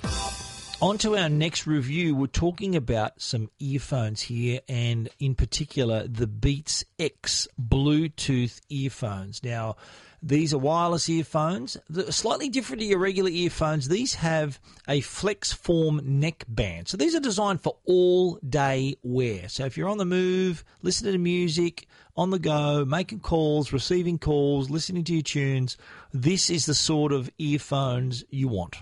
On 0.80 0.96
to 0.98 1.16
our 1.16 1.28
next 1.28 1.66
review. 1.66 2.14
We're 2.14 2.28
talking 2.28 2.76
about 2.76 3.20
some 3.20 3.50
earphones 3.58 4.22
here, 4.22 4.60
and 4.68 5.08
in 5.18 5.34
particular, 5.34 6.06
the 6.06 6.28
Beats 6.28 6.84
X 7.00 7.48
Bluetooth 7.60 8.60
earphones. 8.68 9.42
Now, 9.42 9.74
these 10.22 10.52
are 10.52 10.58
wireless 10.58 11.08
earphones, 11.08 11.76
slightly 12.10 12.48
different 12.48 12.80
to 12.80 12.86
your 12.86 12.98
regular 12.98 13.30
earphones. 13.30 13.88
These 13.88 14.14
have 14.14 14.58
a 14.88 15.00
flex 15.00 15.52
form 15.52 16.00
neck 16.04 16.44
band. 16.48 16.88
So 16.88 16.96
these 16.96 17.14
are 17.14 17.20
designed 17.20 17.60
for 17.60 17.76
all 17.84 18.38
day 18.48 18.96
wear. 19.02 19.48
So 19.48 19.64
if 19.64 19.76
you're 19.76 19.88
on 19.88 19.98
the 19.98 20.04
move, 20.04 20.64
listening 20.82 21.12
to 21.12 21.18
music, 21.18 21.86
on 22.16 22.30
the 22.30 22.38
go, 22.40 22.84
making 22.84 23.20
calls, 23.20 23.72
receiving 23.72 24.18
calls, 24.18 24.70
listening 24.70 25.04
to 25.04 25.12
your 25.12 25.22
tunes, 25.22 25.76
this 26.12 26.50
is 26.50 26.66
the 26.66 26.74
sort 26.74 27.12
of 27.12 27.30
earphones 27.38 28.24
you 28.28 28.48
want. 28.48 28.76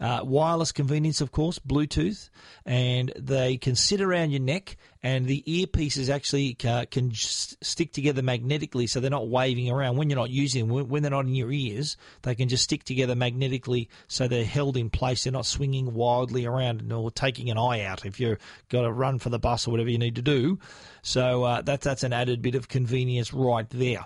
Uh, 0.00 0.20
wireless 0.22 0.72
convenience, 0.72 1.22
of 1.22 1.32
course, 1.32 1.58
Bluetooth, 1.58 2.28
and 2.66 3.10
they 3.16 3.56
can 3.56 3.74
sit 3.74 4.02
around 4.02 4.32
your 4.32 4.40
neck 4.40 4.76
and 5.04 5.26
the 5.26 5.44
earpieces 5.46 6.08
actually 6.08 6.54
ca- 6.54 6.86
can 6.86 7.12
stick 7.12 7.92
together 7.92 8.22
magnetically, 8.22 8.86
so 8.86 9.00
they're 9.00 9.10
not 9.10 9.28
waving 9.28 9.70
around 9.70 9.98
when 9.98 10.08
you're 10.08 10.18
not 10.18 10.30
using 10.30 10.66
them. 10.66 10.88
When 10.88 11.02
they're 11.02 11.10
not 11.10 11.26
in 11.26 11.34
your 11.34 11.52
ears, 11.52 11.98
they 12.22 12.34
can 12.34 12.48
just 12.48 12.64
stick 12.64 12.84
together 12.84 13.14
magnetically, 13.14 13.90
so 14.08 14.26
they're 14.26 14.46
held 14.46 14.78
in 14.78 14.88
place. 14.88 15.24
They're 15.24 15.32
not 15.32 15.44
swinging 15.44 15.92
wildly 15.92 16.46
around 16.46 16.90
or 16.90 17.10
taking 17.10 17.50
an 17.50 17.58
eye 17.58 17.82
out 17.82 18.06
if 18.06 18.18
you've 18.18 18.38
got 18.70 18.82
to 18.82 18.90
run 18.90 19.18
for 19.18 19.28
the 19.28 19.38
bus 19.38 19.68
or 19.68 19.72
whatever 19.72 19.90
you 19.90 19.98
need 19.98 20.16
to 20.16 20.22
do. 20.22 20.58
So 21.02 21.44
uh, 21.44 21.60
that's 21.60 21.84
that's 21.84 22.02
an 22.02 22.14
added 22.14 22.40
bit 22.40 22.54
of 22.54 22.68
convenience 22.68 23.34
right 23.34 23.68
there. 23.68 24.04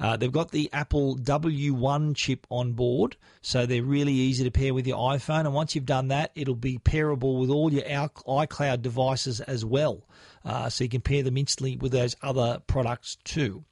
Uh, 0.00 0.16
they've 0.16 0.32
got 0.32 0.50
the 0.50 0.70
Apple 0.72 1.16
W1 1.16 2.16
chip 2.16 2.46
on 2.48 2.72
board, 2.72 3.16
so 3.42 3.66
they're 3.66 3.82
really 3.82 4.14
easy 4.14 4.44
to 4.44 4.50
pair 4.50 4.72
with 4.72 4.86
your 4.86 4.96
iPhone. 4.96 5.40
And 5.40 5.52
once 5.52 5.74
you've 5.74 5.84
done 5.84 6.08
that, 6.08 6.30
it'll 6.34 6.54
be 6.54 6.78
pairable 6.78 7.38
with 7.38 7.50
all 7.50 7.70
your 7.70 7.82
iCloud 7.82 8.80
devices 8.80 9.40
as 9.42 9.62
well. 9.62 10.04
Uh, 10.48 10.70
so 10.70 10.82
you 10.82 10.88
can 10.88 11.02
pair 11.02 11.22
them 11.22 11.36
instantly 11.36 11.76
with 11.76 11.92
those 11.92 12.16
other 12.22 12.58
products 12.66 13.18
too. 13.22 13.64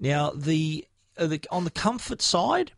Now, 0.00 0.30
the, 0.30 0.84
uh, 1.16 1.28
the 1.28 1.40
on 1.52 1.62
the 1.62 1.70
comfort 1.70 2.20
side, 2.20 2.72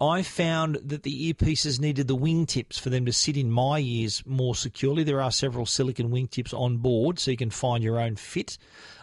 I 0.00 0.22
found 0.22 0.76
that 0.76 1.02
the 1.02 1.34
earpieces 1.34 1.78
needed 1.78 2.08
the 2.08 2.16
wingtips 2.16 2.80
for 2.80 2.88
them 2.88 3.04
to 3.04 3.12
sit 3.12 3.36
in 3.36 3.50
my 3.50 3.80
ears 3.80 4.22
more 4.24 4.54
securely. 4.54 5.04
There 5.04 5.20
are 5.20 5.30
several 5.30 5.66
silicon 5.66 6.08
wingtips 6.10 6.54
on 6.58 6.78
board, 6.78 7.18
so 7.18 7.30
you 7.30 7.36
can 7.36 7.50
find 7.50 7.84
your 7.84 8.00
own 8.00 8.16
fit. 8.16 8.56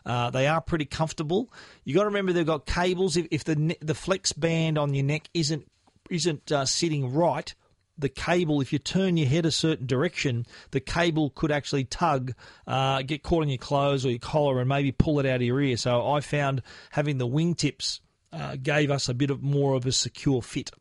Uh, 0.04 0.32
they 0.32 0.48
are 0.48 0.60
pretty 0.60 0.86
comfortable. 0.86 1.54
You 1.84 1.94
got 1.94 2.02
to 2.02 2.08
remember 2.08 2.34
they've 2.34 2.44
got 2.44 2.66
cables. 2.66 3.16
If, 3.16 3.28
if 3.30 3.44
the 3.44 3.78
the 3.80 3.94
flex 3.94 4.34
band 4.34 4.80
on 4.80 4.96
your 4.96 5.06
neck 5.06 5.30
isn't 5.36 5.70
isn't 6.10 6.52
uh, 6.52 6.66
sitting 6.66 7.14
right, 7.14 7.54
the 7.98 8.10
cable, 8.10 8.62
if 8.62 8.72
you 8.72 8.80
turn 8.80 9.18
your 9.18 9.28
head 9.28 9.46
a 9.46 9.52
certain 9.52 9.88
direction, 9.88 10.46
the 10.72 10.80
cable 10.80 11.32
could 11.32 11.52
actually 11.52 11.86
tug, 11.86 12.34
uh, 12.66 13.02
get 13.02 13.24
caught 13.24 13.44
in 13.44 13.50
your 13.50 13.58
clothes 13.58 14.06
or 14.06 14.10
your 14.10 14.20
collar, 14.20 14.60
and 14.60 14.70
maybe 14.70 14.92
pull 14.92 15.20
it 15.20 15.26
out 15.26 15.38
of 15.38 15.42
your 15.42 15.62
ear. 15.62 15.78
So 15.78 16.08
I 16.12 16.22
found 16.22 16.62
having 16.92 17.18
the 17.18 17.28
wingtips 17.28 18.00
uh, 18.32 18.58
gave 18.62 18.92
us 18.92 19.10
a 19.10 19.14
bit 19.14 19.30
of 19.30 19.42
more 19.42 19.74
of 19.74 19.86
a 19.86 19.92
secure 19.92 20.42
fit. 20.42 20.72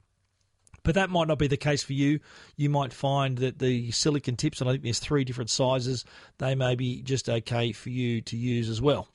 But 0.82 0.94
that 0.94 1.10
might 1.10 1.26
not 1.26 1.40
be 1.40 1.48
the 1.48 1.56
case 1.56 1.82
for 1.82 1.94
you. 1.94 2.20
You 2.54 2.70
might 2.70 2.92
find 2.92 3.38
that 3.38 3.58
the 3.58 3.90
silicon 3.90 4.36
tips, 4.36 4.60
and 4.60 4.70
I 4.70 4.74
think 4.74 4.84
there's 4.84 5.00
three 5.00 5.24
different 5.24 5.50
sizes, 5.50 6.04
they 6.38 6.54
may 6.54 6.76
be 6.76 7.02
just 7.02 7.28
okay 7.28 7.72
for 7.72 7.90
you 7.90 8.20
to 8.20 8.36
use 8.36 8.68
as 8.68 8.80
well. 8.80 9.08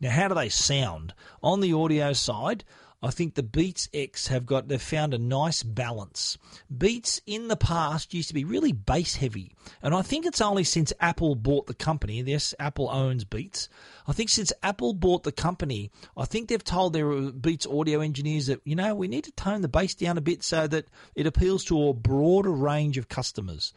Now, 0.00 0.08
how 0.08 0.28
do 0.28 0.34
they 0.34 0.48
sound? 0.48 1.12
On 1.42 1.60
the 1.60 1.74
audio 1.74 2.14
side, 2.14 2.64
I 3.00 3.10
think 3.10 3.34
the 3.34 3.44
Beats 3.44 3.88
X 3.94 4.26
have 4.26 4.44
got 4.44 4.66
they've 4.66 4.82
found 4.82 5.14
a 5.14 5.18
nice 5.18 5.62
balance. 5.62 6.36
Beats 6.76 7.20
in 7.26 7.46
the 7.46 7.56
past 7.56 8.12
used 8.12 8.26
to 8.28 8.34
be 8.34 8.44
really 8.44 8.72
bass 8.72 9.14
heavy, 9.14 9.52
and 9.80 9.94
I 9.94 10.02
think 10.02 10.26
it's 10.26 10.40
only 10.40 10.64
since 10.64 10.92
Apple 10.98 11.36
bought 11.36 11.68
the 11.68 11.74
company. 11.74 12.20
Yes, 12.22 12.56
Apple 12.58 12.90
owns 12.90 13.22
Beats. 13.22 13.68
I 14.08 14.12
think 14.12 14.30
since 14.30 14.52
Apple 14.64 14.94
bought 14.94 15.22
the 15.22 15.30
company, 15.30 15.92
I 16.16 16.24
think 16.24 16.48
they've 16.48 16.64
told 16.64 16.92
their 16.92 17.12
uh, 17.12 17.30
Beats 17.30 17.66
audio 17.66 18.00
engineers 18.00 18.46
that 18.48 18.62
you 18.64 18.74
know 18.74 18.96
we 18.96 19.06
need 19.06 19.24
to 19.24 19.32
tone 19.32 19.62
the 19.62 19.68
bass 19.68 19.94
down 19.94 20.18
a 20.18 20.22
bit 20.22 20.42
so 20.42 20.66
that 20.66 20.86
it 21.14 21.26
appeals 21.26 21.64
to 21.66 21.88
a 21.88 21.94
broader 21.94 22.50
range 22.50 22.98
of 22.98 23.08
customers. 23.08 23.72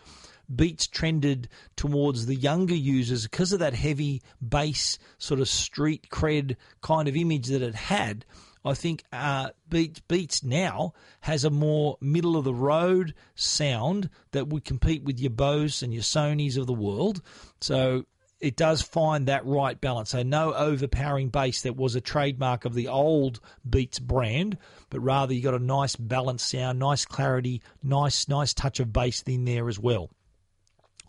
Beats 0.54 0.88
trended 0.88 1.48
towards 1.76 2.26
the 2.26 2.36
younger 2.36 2.76
users 2.76 3.24
because 3.24 3.54
of 3.54 3.60
that 3.60 3.76
heavy 3.76 4.24
bass 4.42 4.98
sort 5.20 5.40
of 5.40 5.48
street 5.48 6.08
cred 6.10 6.56
kind 6.82 7.08
of 7.08 7.16
image 7.16 7.48
that 7.48 7.62
it 7.62 7.76
had. 7.76 8.26
I 8.64 8.74
think 8.74 9.04
uh, 9.12 9.50
Beats, 9.70 10.02
Beats 10.02 10.44
now 10.44 10.94
has 11.22 11.44
a 11.44 11.50
more 11.50 11.98
middle 12.00 12.38
of 12.38 12.44
the 12.44 12.54
road 12.54 13.16
sound 13.36 14.10
that 14.32 14.48
would 14.48 14.66
compete 14.66 15.04
with 15.04 15.20
your 15.20 15.32
Bose 15.32 15.82
and 15.82 15.94
your 15.94 16.04
Sonys 16.04 16.58
of 16.58 16.68
the 16.68 16.74
world. 16.74 17.22
So 17.60 18.06
it 18.40 18.56
does 18.56 18.82
find 18.82 19.28
that 19.28 19.46
right 19.46 19.80
balance. 19.80 20.10
So 20.10 20.24
no 20.24 20.54
overpowering 20.54 21.30
bass 21.30 21.62
that 21.62 21.76
was 21.76 21.96
a 21.96 22.02
trademark 22.02 22.66
of 22.66 22.74
the 22.74 22.88
old 22.88 23.40
Beats 23.68 24.00
brand, 24.00 24.58
but 24.90 25.00
rather 25.00 25.34
you 25.34 25.42
got 25.42 25.54
a 25.54 25.60
nice 25.60 25.96
balanced 25.96 26.50
sound, 26.50 26.80
nice 26.80 27.06
clarity, 27.06 27.62
nice 27.84 28.28
nice 28.28 28.54
touch 28.54 28.80
of 28.80 28.92
bass 28.94 29.24
in 29.24 29.46
there 29.46 29.70
as 29.70 29.80
well. 29.80 30.10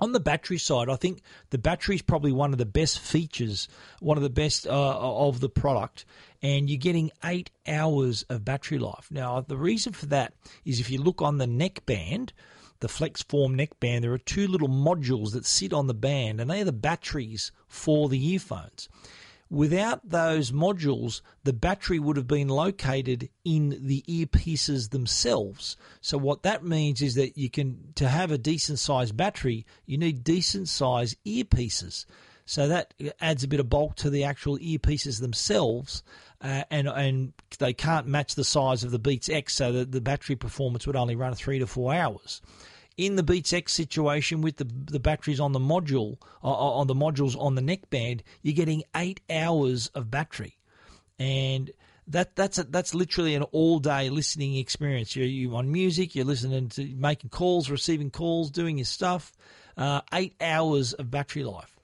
On 0.02 0.10
the 0.10 0.18
battery 0.18 0.58
side, 0.58 0.88
I 0.88 0.96
think 0.96 1.22
the 1.50 1.58
battery 1.58 1.94
is 1.94 2.02
probably 2.02 2.32
one 2.32 2.50
of 2.50 2.58
the 2.58 2.66
best 2.66 2.98
features, 2.98 3.68
one 4.00 4.16
of 4.16 4.24
the 4.24 4.30
best 4.30 4.66
uh, 4.66 4.98
of 4.98 5.38
the 5.38 5.48
product, 5.48 6.04
and 6.42 6.68
you're 6.68 6.76
getting 6.76 7.12
eight 7.24 7.52
hours 7.68 8.24
of 8.28 8.44
battery 8.44 8.80
life. 8.80 9.06
Now, 9.12 9.42
the 9.42 9.56
reason 9.56 9.92
for 9.92 10.06
that 10.06 10.34
is 10.64 10.80
if 10.80 10.90
you 10.90 11.00
look 11.00 11.22
on 11.22 11.38
the 11.38 11.46
neck 11.46 11.86
band, 11.86 12.32
the 12.80 12.88
FlexForm 12.88 13.54
neck 13.54 13.78
band, 13.78 14.02
there 14.02 14.12
are 14.12 14.18
two 14.18 14.48
little 14.48 14.66
modules 14.66 15.34
that 15.34 15.46
sit 15.46 15.72
on 15.72 15.86
the 15.86 15.94
band, 15.94 16.40
and 16.40 16.50
they 16.50 16.62
are 16.62 16.64
the 16.64 16.72
batteries 16.72 17.52
for 17.68 18.08
the 18.08 18.32
earphones. 18.32 18.88
Without 19.52 20.08
those 20.08 20.50
modules, 20.50 21.20
the 21.44 21.52
battery 21.52 21.98
would 21.98 22.16
have 22.16 22.26
been 22.26 22.48
located 22.48 23.28
in 23.44 23.86
the 23.86 24.02
earpieces 24.08 24.88
themselves. 24.88 25.76
So 26.00 26.16
what 26.16 26.42
that 26.44 26.64
means 26.64 27.02
is 27.02 27.16
that 27.16 27.36
you 27.36 27.50
can 27.50 27.92
to 27.96 28.08
have 28.08 28.30
a 28.30 28.38
decent 28.38 28.78
sized 28.78 29.14
battery, 29.14 29.66
you 29.84 29.98
need 29.98 30.24
decent 30.24 30.70
sized 30.70 31.22
earpieces. 31.26 32.06
So 32.46 32.66
that 32.68 32.94
adds 33.20 33.44
a 33.44 33.48
bit 33.48 33.60
of 33.60 33.68
bulk 33.68 33.96
to 33.96 34.08
the 34.08 34.24
actual 34.24 34.56
earpieces 34.56 35.20
themselves, 35.20 36.02
uh, 36.40 36.64
and 36.70 36.88
and 36.88 37.34
they 37.58 37.74
can't 37.74 38.06
match 38.06 38.36
the 38.36 38.44
size 38.44 38.84
of 38.84 38.90
the 38.90 38.98
Beats 38.98 39.28
X, 39.28 39.52
so 39.54 39.70
that 39.72 39.92
the 39.92 40.00
battery 40.00 40.34
performance 40.34 40.86
would 40.86 40.96
only 40.96 41.14
run 41.14 41.34
three 41.34 41.58
to 41.58 41.66
four 41.66 41.92
hours 41.92 42.40
in 42.96 43.16
the 43.16 43.22
Beats 43.22 43.52
X 43.52 43.72
situation 43.72 44.40
with 44.40 44.56
the 44.56 44.64
the 44.64 45.00
batteries 45.00 45.40
on 45.40 45.52
the 45.52 45.58
module 45.58 46.18
uh, 46.42 46.50
uh, 46.50 46.72
on 46.72 46.86
the 46.86 46.94
modules 46.94 47.36
on 47.38 47.54
the 47.54 47.62
neckband, 47.62 48.22
you're 48.42 48.54
getting 48.54 48.82
eight 48.96 49.20
hours 49.30 49.88
of 49.88 50.10
battery, 50.10 50.58
and 51.18 51.70
that 52.06 52.36
that's 52.36 52.58
a, 52.58 52.64
that's 52.64 52.94
literally 52.94 53.34
an 53.34 53.42
all 53.44 53.78
day 53.78 54.10
listening 54.10 54.56
experience. 54.56 55.16
You're 55.16 55.26
you 55.26 55.54
on 55.56 55.70
music, 55.70 56.14
you're 56.14 56.24
listening 56.24 56.68
to 56.70 56.84
making 56.94 57.30
calls, 57.30 57.70
receiving 57.70 58.10
calls, 58.10 58.50
doing 58.50 58.78
your 58.78 58.84
stuff. 58.84 59.32
Uh, 59.74 60.02
eight 60.12 60.34
hours 60.38 60.92
of 60.92 61.10
battery 61.10 61.44
life. 61.44 61.74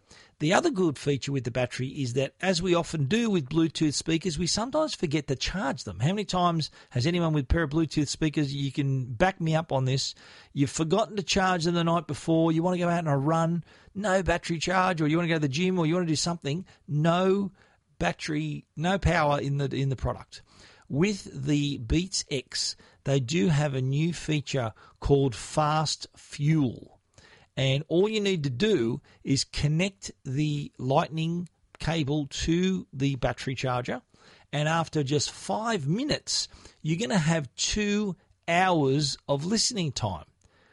The 0.40 0.54
other 0.54 0.70
good 0.70 0.96
feature 0.96 1.32
with 1.32 1.42
the 1.42 1.50
battery 1.50 1.88
is 1.88 2.12
that, 2.12 2.34
as 2.40 2.62
we 2.62 2.72
often 2.72 3.06
do 3.06 3.28
with 3.28 3.48
Bluetooth 3.48 3.94
speakers, 3.94 4.38
we 4.38 4.46
sometimes 4.46 4.94
forget 4.94 5.26
to 5.26 5.34
charge 5.34 5.82
them. 5.82 5.98
How 5.98 6.10
many 6.10 6.24
times 6.24 6.70
has 6.90 7.06
anyone 7.06 7.32
with 7.32 7.44
a 7.44 7.48
pair 7.48 7.64
of 7.64 7.70
Bluetooth 7.70 8.06
speakers, 8.06 8.54
you 8.54 8.70
can 8.70 9.06
back 9.06 9.40
me 9.40 9.56
up 9.56 9.72
on 9.72 9.84
this, 9.84 10.14
you've 10.52 10.70
forgotten 10.70 11.16
to 11.16 11.24
charge 11.24 11.64
them 11.64 11.74
the 11.74 11.82
night 11.82 12.06
before, 12.06 12.52
you 12.52 12.62
want 12.62 12.74
to 12.74 12.78
go 12.78 12.88
out 12.88 13.04
on 13.04 13.12
a 13.12 13.18
run, 13.18 13.64
no 13.96 14.22
battery 14.22 14.58
charge, 14.58 15.00
or 15.00 15.08
you 15.08 15.16
want 15.16 15.26
to 15.26 15.34
go 15.34 15.36
to 15.36 15.40
the 15.40 15.48
gym, 15.48 15.76
or 15.76 15.86
you 15.86 15.94
want 15.94 16.06
to 16.06 16.12
do 16.12 16.16
something, 16.16 16.64
no 16.86 17.50
battery, 17.98 18.64
no 18.76 18.96
power 18.96 19.40
in 19.40 19.58
the 19.58 19.74
in 19.74 19.88
the 19.88 19.96
product. 19.96 20.42
With 20.88 21.46
the 21.46 21.78
Beats 21.78 22.24
X, 22.30 22.76
they 23.02 23.18
do 23.18 23.48
have 23.48 23.74
a 23.74 23.82
new 23.82 24.14
feature 24.14 24.72
called 25.00 25.34
Fast 25.34 26.06
Fuel. 26.16 26.97
And 27.58 27.82
all 27.88 28.08
you 28.08 28.20
need 28.20 28.44
to 28.44 28.50
do 28.50 29.00
is 29.24 29.42
connect 29.42 30.12
the 30.24 30.70
lightning 30.78 31.48
cable 31.80 32.28
to 32.30 32.86
the 32.92 33.16
battery 33.16 33.56
charger. 33.56 34.00
And 34.52 34.68
after 34.68 35.02
just 35.02 35.32
five 35.32 35.88
minutes, 35.88 36.46
you're 36.82 36.98
going 36.98 37.10
to 37.10 37.18
have 37.18 37.52
two 37.56 38.14
hours 38.46 39.18
of 39.28 39.44
listening 39.44 39.90
time, 39.90 40.24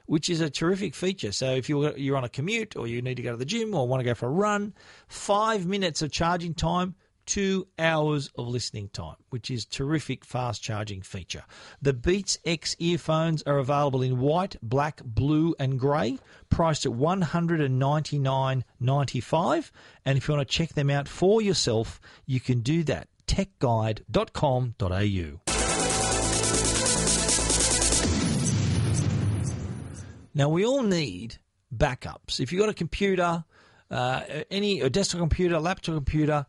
which 0.05 0.29
is 0.29 0.41
a 0.41 0.49
terrific 0.51 0.93
feature. 0.93 1.31
So 1.31 1.55
if 1.55 1.67
you're, 1.69 2.15
on 2.15 2.23
a 2.23 2.29
commute 2.29 2.75
or 2.75 2.85
you 2.85 3.01
need 3.01 3.15
to 3.15 3.23
go 3.23 3.31
to 3.31 3.37
the 3.37 3.45
gym 3.45 3.73
or 3.73 3.87
want 3.87 4.01
to 4.01 4.05
go 4.05 4.13
for 4.13 4.27
a 4.27 4.31
run, 4.31 4.75
five 5.07 5.65
minutes 5.65 6.03
of 6.03 6.11
charging 6.11 6.53
time 6.53 6.93
two 7.25 7.67
hours 7.79 8.29
of 8.37 8.47
listening 8.47 8.89
time, 8.89 9.15
which 9.29 9.49
is 9.51 9.65
terrific 9.65 10.25
fast 10.25 10.61
charging 10.61 11.01
feature. 11.01 11.43
The 11.81 11.93
Beats 11.93 12.37
X 12.45 12.75
earphones 12.79 13.41
are 13.43 13.57
available 13.57 14.01
in 14.01 14.19
white, 14.19 14.57
black, 14.61 15.01
blue, 15.03 15.55
and 15.59 15.79
grey, 15.79 16.19
priced 16.49 16.85
at 16.85 16.91
$199.95. 16.91 19.71
And 20.05 20.17
if 20.17 20.27
you 20.27 20.33
want 20.33 20.45
to 20.47 20.53
check 20.53 20.73
them 20.73 20.89
out 20.89 21.07
for 21.07 21.41
yourself, 21.41 22.01
you 22.25 22.39
can 22.39 22.61
do 22.61 22.83
that. 22.83 23.07
techguide.com.au. 23.27 25.41
Now, 30.37 30.49
we 30.49 30.65
all 30.65 30.83
need 30.83 31.37
backups. 31.75 32.41
If 32.41 32.51
you've 32.51 32.59
got 32.59 32.67
a 32.67 32.73
computer, 32.73 33.45
uh, 33.89 34.21
any 34.51 34.81
a 34.81 34.89
desktop 34.89 35.19
computer, 35.19 35.57
laptop 35.59 35.95
computer, 35.95 36.45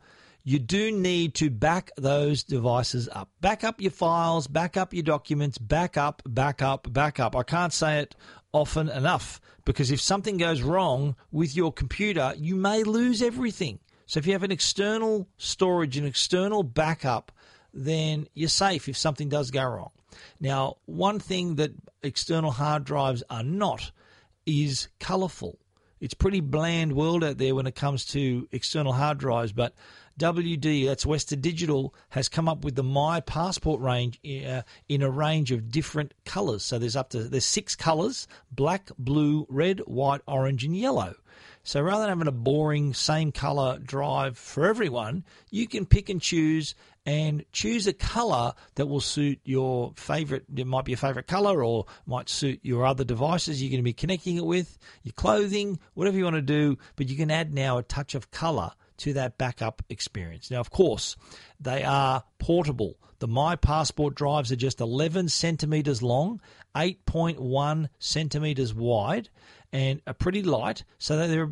you 0.49 0.61
do 0.61 0.93
need 0.93 1.35
to 1.35 1.51
back 1.51 1.91
those 1.97 2.45
devices 2.45 3.09
up. 3.11 3.29
Back 3.41 3.65
up 3.65 3.81
your 3.81 3.91
files, 3.91 4.47
back 4.47 4.77
up 4.77 4.95
your 4.95 5.03
documents, 5.03 5.59
back 5.59 5.97
up, 5.97 6.23
back 6.25 6.63
up, 6.63 6.93
back 6.93 7.19
up. 7.19 7.35
I 7.35 7.43
can't 7.43 7.73
say 7.73 7.99
it 7.99 8.15
often 8.53 8.89
enough 8.89 9.41
because 9.65 9.91
if 9.91 10.01
something 10.01 10.37
goes 10.37 10.63
wrong 10.63 11.17
with 11.33 11.57
your 11.57 11.73
computer, 11.73 12.33
you 12.37 12.55
may 12.55 12.85
lose 12.85 13.23
everything. 13.23 13.81
So 14.07 14.19
if 14.19 14.27
you 14.29 14.35
have 14.35 14.45
an 14.45 14.53
external 14.53 15.27
storage, 15.37 15.97
an 15.97 16.07
external 16.07 16.63
backup, 16.63 17.33
then 17.75 18.29
you're 18.33 18.49
safe 18.49 18.89
if 18.89 18.97
something 18.97 19.29
does 19.29 19.51
go 19.51 19.65
wrong. 19.65 19.91
Now, 20.39 20.77
one 20.85 21.19
thing 21.19 21.57
that 21.57 21.73
external 22.05 22.53
hard 22.53 22.85
drives 22.85 23.25
are 23.29 23.43
not 23.43 23.91
is 24.47 24.87
colorful 25.01 25.59
it's 26.01 26.15
pretty 26.15 26.41
bland 26.41 26.93
world 26.93 27.25
out 27.25 27.39
there 27.39 27.55
when 27.55 27.67
it 27.67 27.75
comes 27.75 28.05
to 28.07 28.47
external 28.53 28.93
hard 28.93 29.19
drives, 29.19 29.53
but 29.53 29.75
WD, 30.19 30.87
that's 30.87 31.05
Western 31.05 31.43
Digital, 31.43 31.95
has 32.09 32.31
come 32.31 32.49
up 32.49 32.65
with 32.65 32.75
the 32.75 32.83
My 32.83 33.21
Passport 33.21 33.83
range 33.83 34.19
uh, 34.25 34.63
in 34.89 35.03
a 35.03 35.11
range 35.11 35.53
of 35.53 35.71
different 35.71 36.15
colours. 36.25 36.63
So 36.63 36.79
there's 36.79 36.97
up 36.97 37.11
to 37.11 37.25
there's 37.25 37.45
six 37.45 37.77
colours: 37.77 38.27
black, 38.51 38.91
blue, 38.99 39.47
red, 39.51 39.81
white, 39.81 40.23
orange, 40.27 40.65
and 40.65 40.75
yellow. 40.75 41.17
So 41.65 41.83
rather 41.83 42.03
than 42.03 42.11
having 42.11 42.29
a 42.29 42.33
boring 42.33 42.95
same 42.95 43.31
colour 43.31 43.79
drive 43.79 44.39
for 44.39 44.67
everyone, 44.67 45.25
you 45.51 45.69
can 45.69 45.85
pick 45.85 46.09
and 46.09 46.23
choose 46.23 46.75
and 47.05 47.45
choose 47.53 47.87
a 47.87 47.93
color 47.93 48.55
that 48.77 48.87
will 48.87 49.01
suit 49.01 49.41
your 49.45 49.93
favorite. 49.97 50.45
It 50.57 50.67
might 50.67 50.87
be 50.87 50.95
a 50.95 50.97
favorite 50.97 51.27
color 51.27 51.63
or 51.63 51.85
might 52.07 52.31
suit 52.31 52.61
your 52.63 52.87
other 52.87 53.05
devices 53.05 53.61
you're 53.61 53.71
going 53.71 53.81
to 53.81 53.85
be 53.85 53.93
connecting 53.93 54.37
it 54.37 54.47
with, 54.47 54.79
your 55.03 55.13
clothing, 55.13 55.79
whatever 55.95 56.17
you 56.17 56.25
want 56.25 56.37
to 56.37 56.43
do. 56.43 56.79
But 56.95 57.09
you 57.09 57.17
can 57.17 57.31
add 57.31 57.53
now 57.53 57.79
a 57.79 57.83
touch 57.83 58.15
of 58.15 58.31
color 58.31 58.73
to 58.99 59.13
that 59.15 59.39
backup 59.39 59.83
experience. 59.89 60.51
Now, 60.51 60.61
of 60.61 60.71
course, 60.71 61.17
they 61.61 61.83
are 61.83 62.25
portable. 62.39 62.97
The 63.19 63.29
My 63.29 63.57
Passport 63.57 64.15
drives 64.15 64.53
are 64.53 64.57
just 64.57 64.81
11 64.81 65.31
centimeters 65.31 66.03
long, 66.03 66.41
8.1 66.75 67.89
centimeters 67.99 68.75
wide, 68.75 69.31
and 69.73 70.01
are 70.07 70.15
pretty 70.15 70.43
light, 70.43 70.85
so 70.99 71.27
they're 71.27 71.51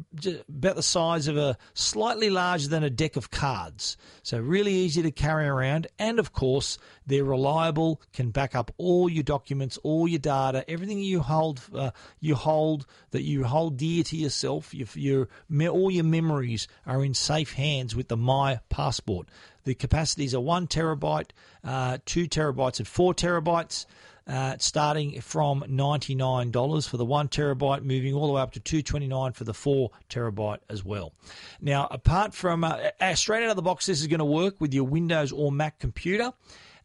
about 0.49 0.77
the 0.77 0.83
size 0.83 1.29
of 1.29 1.37
a 1.37 1.57
slightly 1.75 2.31
larger 2.31 2.69
than 2.69 2.85
a 2.85 2.91
deck 2.91 3.17
of 3.17 3.31
cards. 3.31 3.97
So 4.23 4.39
really 4.39 4.73
easy 4.73 5.03
to 5.03 5.11
carry 5.11 5.47
around, 5.47 5.87
and 5.99 6.19
of 6.19 6.33
course 6.33 6.79
they're 7.07 7.25
reliable, 7.25 8.01
can 8.13 8.31
back 8.31 8.55
up 8.55 8.73
all 8.79 9.09
your 9.09 9.23
documents, 9.23 9.79
all 9.83 10.09
your 10.09 10.19
data, 10.19 10.65
everything 10.69 10.99
you 11.01 11.21
hold, 11.21 11.61
uh, 11.75 11.91
you 12.21 12.35
hold 12.35 12.87
that 13.11 13.23
you 13.23 13.45
hold 13.45 13.77
dear 13.77 14.03
to 14.05 14.17
yourself. 14.17 14.75
Your, 14.75 14.89
your 14.95 15.29
all 15.69 15.91
your 15.91 16.05
memories 16.05 16.69
are 16.87 17.05
in 17.05 17.15
safe 17.15 17.53
hands 17.53 17.95
with 17.95 18.09
the 18.09 18.17
My 18.17 18.61
Passport. 18.69 19.29
The 19.65 19.75
capacities 19.75 20.35
are 20.35 20.41
one 20.41 20.67
terabyte, 20.67 21.31
uh, 21.63 21.99
two 22.05 22.29
terabytes, 22.29 22.79
and 22.79 22.89
four 22.89 23.15
terabytes 23.15 23.87
uh, 24.27 24.57
starting 24.59 25.21
from 25.21 25.63
$99 25.69 26.89
for 26.89 26.97
the 26.97 27.05
1 27.05 27.29
terabyte, 27.29 27.83
moving 27.83 28.15
all 28.15 28.27
the 28.27 28.33
way 28.33 28.43
up 28.43 28.53
to 28.53 28.61
229 28.61 29.33
for 29.33 29.45
the 29.45 29.55
4 29.55 29.91
terabyte 30.09 30.59
as 30.69 30.85
well. 30.85 31.13
Now, 31.61 31.89
apart 31.91 32.35
from 32.35 32.65
uh, 32.65 32.79
uh, 33.01 33.15
straight 33.15 33.45
out 33.45 33.51
of 33.51 33.57
the 33.57 33.63
box, 33.63 33.87
this 33.87 34.01
is 34.01 34.07
going 34.07 34.19
to 34.19 34.25
work 34.25 34.61
with 34.61 34.73
your 34.73 34.85
Windows 34.85 35.33
or 35.33 35.53
Mac 35.53 35.79
computer. 35.79 36.33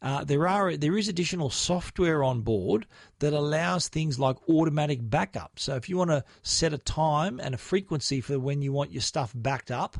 Uh, 0.02 0.24
there 0.24 0.48
are 0.48 0.78
there 0.78 0.98
is 0.98 1.10
additional 1.10 1.50
software 1.50 2.24
on 2.24 2.42
board 2.42 2.88
that 3.20 3.34
allows 3.34 3.90
things 3.90 4.18
like 4.18 4.38
automatic 4.50 5.00
backup. 5.02 5.60
So 5.60 5.76
if 5.76 5.90
you 5.90 5.98
want 5.98 6.12
to 6.12 6.24
set 6.42 6.74
a 6.74 6.78
time 6.78 7.40
and 7.42 7.54
a 7.54 7.58
frequency 7.58 8.22
for 8.22 8.40
when 8.40 8.62
you 8.62 8.72
want 8.72 8.92
your 8.94 9.02
stuff 9.02 9.34
backed 9.36 9.72
up, 9.72 9.98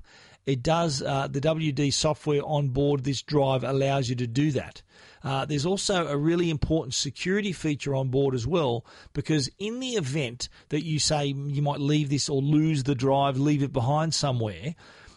it 0.50 0.64
does. 0.64 1.02
Uh, 1.02 1.28
the 1.28 1.42
WD 1.42 1.94
software 1.94 2.42
on 2.44 2.70
board 2.70 3.04
this 3.04 3.22
drive 3.22 3.64
allows 3.64 4.10
you 4.10 4.16
to 4.16 4.28
do 4.28 4.52
that. 4.52 4.82
Uh, 5.24 5.46
there's 5.46 5.66
also 5.66 6.08
a 6.08 6.18
really 6.18 6.50
important 6.50 6.94
security 6.94 7.52
feature 7.52 7.94
on 7.94 8.10
board 8.10 8.34
as 8.34 8.48
well, 8.48 8.86
because 9.14 9.50
in 9.60 9.80
the 9.80 9.90
event 9.90 10.50
that 10.70 10.84
you 10.84 10.98
say 10.98 11.28
you 11.28 11.62
might 11.62 11.80
leave 11.80 12.10
this 12.10 12.30
or 12.30 12.42
lose 12.42 12.84
the 12.84 12.96
drive, 12.96 13.38
leave 13.38 13.62
it 13.62 13.74
behind 13.74 14.14
somewhere, 14.14 14.76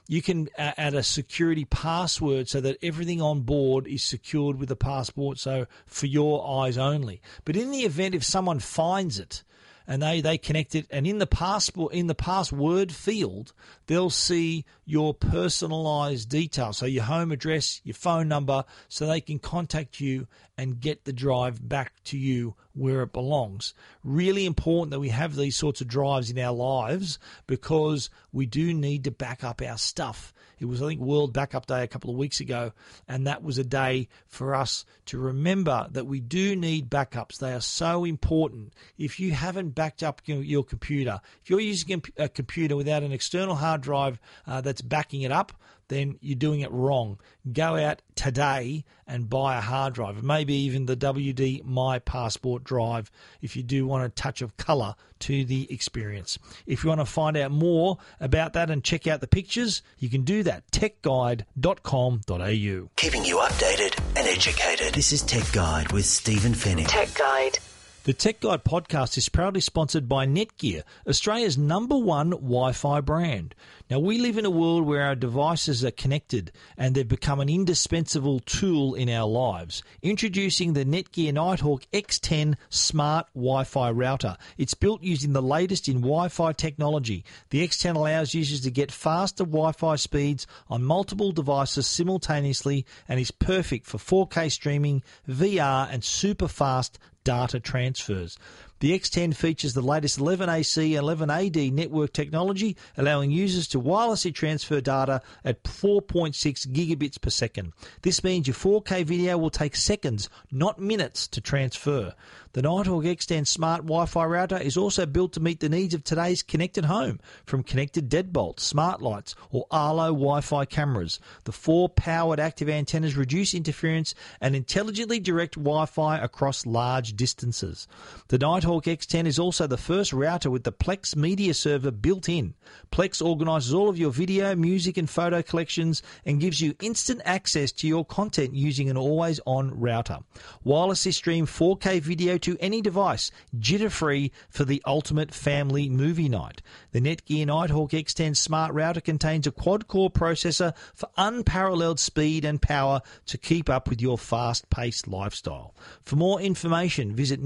you 0.09 0.21
can 0.21 0.49
add 0.59 0.95
a 0.95 1.03
security 1.03 1.65
password 1.65 2.49
so 2.49 2.61
that 2.61 2.77
everything 2.83 3.23
on 3.23 3.41
board 3.41 3.87
is 3.87 4.03
secured 4.03 4.59
with 4.59 4.71
a 4.71 4.77
passport, 4.77 5.39
so 5.39 5.67
for 5.87 6.07
your 6.07 6.47
eyes 6.63 6.77
only. 6.77 7.23
But 7.45 7.57
in 7.57 7.71
the 7.71 7.85
event 7.85 8.15
if 8.15 8.25
someone 8.25 8.59
finds 8.59 9.19
it, 9.19 9.45
and 9.87 10.03
they, 10.03 10.21
they 10.21 10.39
connect 10.39 10.75
it. 10.75 10.87
And 10.91 11.07
in 11.07 11.19
the 11.19 11.27
passport, 11.27 11.93
in 11.93 12.07
the 12.07 12.15
password 12.15 12.93
field, 12.93 13.53
they'll 13.87 14.11
see 14.11 14.65
your 14.93 15.15
personalized 15.15 16.29
details. 16.29 16.77
So 16.77 16.85
your 16.85 17.05
home 17.05 17.33
address, 17.33 17.81
your 17.83 17.95
phone 17.95 18.29
number, 18.29 18.63
so 18.89 19.07
they 19.07 19.23
can 19.23 19.39
contact 19.39 20.01
you 20.01 20.27
and 20.59 20.81
get 20.81 21.07
the 21.07 21.15
drive 21.15 21.67
back 21.67 21.95
to 22.05 22.19
you 22.19 22.55
where 22.75 23.01
it 23.03 23.13
belongs. 23.15 23.73
Really 24.05 24.45
important 24.45 24.91
that 24.91 25.01
we 25.01 25.09
have 25.09 25.35
these 25.35 25.57
sorts 25.57 25.81
of 25.81 25.89
drives 25.89 26.31
in 26.31 26.39
our 26.39 26.53
lives 26.53 27.19
because 27.47 28.11
we 28.33 28.45
do 28.45 28.75
need 28.75 29.05
to 29.05 29.11
back 29.11 29.43
up 29.43 29.63
our 29.63 29.79
stuff. 29.79 30.35
It 30.63 30.67
was, 30.67 30.81
I 30.81 30.89
think, 30.89 31.01
World 31.01 31.33
Backup 31.33 31.67
Day 31.67 31.83
a 31.83 31.89
couple 31.89 32.11
of 32.11 32.17
weeks 32.17 32.39
ago, 32.39 32.73
and 33.09 33.27
that 33.27 33.43
was 33.43 33.59
a 33.59 33.65
day 33.65 34.09
for 34.29 34.55
us 34.55 34.85
to 35.07 35.19
remember 35.19 35.89
that 35.91 36.07
we 36.07 36.21
do 36.21 36.55
need 36.55 36.89
backups. 36.89 37.39
They 37.39 37.53
are 37.53 37.61
so 37.61 38.05
important. 38.05 38.73
If 38.97 39.19
you 39.19 39.33
haven't 39.33 39.71
backed 39.71 40.05
up 40.05 40.23
your, 40.25 40.63
computer, 40.63 41.21
if 41.43 41.51
you're 41.51 41.59
using 41.59 42.01
a 42.17 42.29
computer 42.29 42.77
without 42.77 43.03
an 43.03 43.11
external 43.11 43.57
hard 43.57 43.81
drive 43.81 44.21
uh, 44.47 44.61
that's 44.61 44.82
backing 44.83 45.23
it 45.23 45.33
up, 45.33 45.53
then 45.89 46.17
you're 46.21 46.39
doing 46.39 46.61
it 46.61 46.71
wrong. 46.71 47.19
Go 47.53 47.77
out 47.77 48.01
today 48.15 48.85
and 49.07 49.29
buy 49.29 49.59
a 49.59 49.61
hard 49.61 49.95
drive, 49.95 50.23
maybe 50.23 50.55
even 50.55 50.87
the 50.87 50.97
WD 50.97 51.65
My 51.65 51.99
Passport 51.99 52.65
drive 52.65 53.11
if 53.43 53.57
you 53.57 53.63
do 53.63 53.87
want 53.87 54.05
a 54.05 54.09
touch 54.09 54.41
of 54.41 54.57
colour 54.57 54.95
to 55.21 55.45
the 55.45 55.73
experience. 55.73 56.39
If 56.67 56.83
you 56.83 56.89
want 56.89 57.01
to 57.01 57.07
find 57.07 57.37
out 57.37 57.51
more 57.51 57.99
about 58.21 58.55
that 58.55 58.71
and 58.71 58.83
check 58.83 59.07
out 59.07 59.21
the 59.21 59.27
pictures, 59.27 59.83
you 59.99 60.09
can 60.09 60.23
do 60.23 60.43
that 60.45 60.71
techguide.com.au. 60.71 62.91
Keeping 62.97 63.25
you 63.25 63.37
updated 63.37 63.99
and 64.17 64.27
educated. 64.27 64.95
This 64.95 65.13
is 65.13 65.23
Tech 65.23 65.51
Guide 65.53 65.93
with 65.93 66.07
Stephen 66.07 66.53
Fenech. 66.53 66.89
Tech 66.89 67.13
Guide. 67.15 67.59
The 68.05 68.13
Tech 68.13 68.41
Guide 68.41 68.65
podcast 68.65 69.17
is 69.17 69.29
proudly 69.29 69.61
sponsored 69.61 70.09
by 70.09 70.27
Netgear, 70.27 70.83
Australia's 71.07 71.57
number 71.57 71.97
one 71.97 72.31
Wi 72.31 72.73
Fi 72.73 73.01
brand. 73.01 73.55
Now, 73.89 74.01
we 74.01 74.19
live 74.19 74.37
in 74.37 74.45
a 74.45 74.51
world 74.51 74.85
where 74.87 75.03
our 75.03 75.15
devices 75.15 75.85
are 75.85 75.93
connected 75.93 76.51
and 76.77 76.97
they've 76.97 77.07
become 77.07 77.39
an 77.39 77.49
indispensable 77.49 78.41
tool 78.41 78.97
in 78.97 79.09
our 79.09 79.29
lives. 79.29 79.85
Introducing 80.03 80.73
the 80.73 80.85
Netgear 80.85 81.33
Nighthawk 81.33 81.83
X10 81.93 82.57
Smart 82.71 83.29
Wi 83.37 83.63
Fi 83.63 83.93
router. 83.93 84.37
It's 84.59 84.75
built 84.75 85.05
using 85.05 85.33
the 85.33 85.41
latest 85.41 85.89
in 85.89 86.01
Wi 86.01 86.27
Fi 86.27 86.53
technology. 86.55 87.25
The 87.51 87.65
X10 87.65 87.95
allows 87.95 88.35
users 88.35 88.63
to 88.63 88.73
get 88.73 88.91
faster 88.91 89.45
Wi 89.45 89.71
Fi 89.71 89.95
speeds 89.95 90.49
on 90.69 90.83
multiple 90.83 91.31
devices 91.31 91.87
simultaneously 91.87 92.85
and 93.09 93.21
is 93.21 93.31
perfect 93.31 93.87
for 93.87 93.99
4K 93.99 94.51
streaming, 94.51 95.05
VR, 95.29 95.87
and 95.89 96.03
super 96.03 96.49
fast 96.49 96.99
data 97.25 97.61
transfers. 97.61 98.39
The 98.83 98.99
X10 98.99 99.37
features 99.37 99.75
the 99.75 99.81
latest 99.81 100.19
11AC 100.19 100.99
and 100.99 101.07
11AD 101.07 101.73
network 101.73 102.13
technology, 102.13 102.77
allowing 102.97 103.31
users 103.31 103.69
to 103.69 103.81
wirelessly 103.81 104.35
transfer 104.35 104.81
data 104.81 105.23
at 105.45 105.63
4.6 105.63 106.35
gigabits 106.67 107.21
per 107.21 107.31
second. 107.31 107.75
This 108.03 108.25
means 108.25 108.49
your 108.49 108.57
4K 108.57 109.05
video 109.05 109.39
will 109.39 109.51
take 109.51 109.77
seconds, 109.77 110.29
not 110.51 110.81
minutes, 110.81 111.29
to 111.29 111.41
transfer. 111.41 112.13
The 112.55 112.63
Nighthawk 112.63 113.05
X10 113.05 113.47
smart 113.47 113.83
Wi 113.83 114.05
Fi 114.05 114.25
router 114.25 114.59
is 114.59 114.77
also 114.77 115.07
built 115.07 115.33
to 115.35 115.41
meet 115.41 115.61
the 115.61 115.69
needs 115.69 115.95
of 115.95 116.03
today's 116.03 116.43
connected 116.43 116.87
home, 116.87 117.21
from 117.47 117.63
connected 117.63 118.11
deadbolts, 118.11 118.61
smart 118.61 119.01
lights, 119.01 119.37
or 119.53 119.65
Arlo 119.71 120.09
Wi 120.09 120.41
Fi 120.41 120.65
cameras. 120.65 121.21
The 121.45 121.53
four 121.53 121.89
powered 121.89 122.41
active 122.41 122.69
antennas 122.69 123.17
reduce 123.17 123.55
interference 123.55 124.13
and 124.41 124.57
intelligently 124.57 125.21
direct 125.21 125.55
Wi 125.55 125.87
Fi 125.87 126.19
across 126.19 126.67
large 126.67 127.15
distances. 127.15 127.87
The 128.27 128.39
Nighthawk 128.39 128.72
X10 128.81 129.27
is 129.27 129.39
also 129.39 129.67
the 129.67 129.77
first 129.77 130.13
router 130.13 130.51
with 130.51 130.65
the 130.65 130.73
Plex 130.73 131.15
media 131.15 131.55
server 131.55 131.91
built 131.91 132.29
in. 132.29 132.55
Plex 132.91 133.25
organizes 133.25 133.75
all 133.75 133.89
of 133.89 133.99
your 133.99 134.11
video, 134.11 134.55
music, 134.57 134.97
and 134.97 135.09
photo 135.09 135.43
collections 135.43 136.03
and 136.25 136.41
gives 136.41 136.61
you 136.61 136.75
instant 136.81 137.21
access 137.25 137.73
to 137.73 137.87
your 137.87 138.05
content 138.05 138.55
using 138.55 138.89
an 138.89 138.97
always 138.97 139.41
on 139.47 139.79
router. 139.79 140.19
Wirelessly 140.65 141.13
stream 141.13 141.47
4K 141.47 142.01
video 142.01 142.39
to 142.39 142.57
any 142.61 142.81
device, 142.81 143.31
jitter 143.59 143.91
free 143.91 144.33
for 144.49 144.65
the 144.65 144.83
ultimate 144.87 145.35
family 145.35 145.89
movie 145.89 146.29
night. 146.29 146.63
The 146.93 147.01
Netgear 147.01 147.47
Nighthawk 147.47 147.91
X10 147.91 148.37
smart 148.37 148.73
router 148.73 149.01
contains 149.01 149.47
a 149.47 149.53
quad 149.53 149.89
core 149.89 150.11
processor 150.11 150.75
for 150.95 151.09
unparalleled 151.17 152.01
speed 152.01 152.45
and 152.45 152.61
power 152.61 153.03
to 153.27 153.39
keep 153.39 153.69
up 153.69 153.89
with 153.89 154.01
your 154.01 154.19
fast 154.19 154.71
paced 154.71 155.09
lifestyle. 155.09 155.75
For 156.05 156.17
more 156.17 156.41
information, 156.41 157.15
visit 157.15 157.41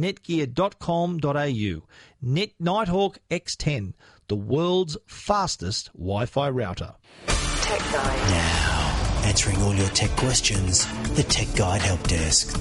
netgear.com.au. 1.07 1.87
Net 2.23 2.51
Nighthawk 2.59 3.19
X10, 3.31 3.95
the 4.29 4.37
world's 4.37 4.97
fastest 5.07 5.90
Wi 5.92 6.27
Fi 6.27 6.49
router. 6.49 6.95
Tech 7.27 7.81
Guide. 7.92 8.31
Now, 8.31 9.23
answering 9.25 9.61
all 9.62 9.75
your 9.75 9.88
tech 9.88 10.11
questions, 10.11 10.87
the 11.14 11.23
Tech 11.23 11.49
Guide 11.57 11.83
Help 11.83 12.03
Desk. 12.05 12.59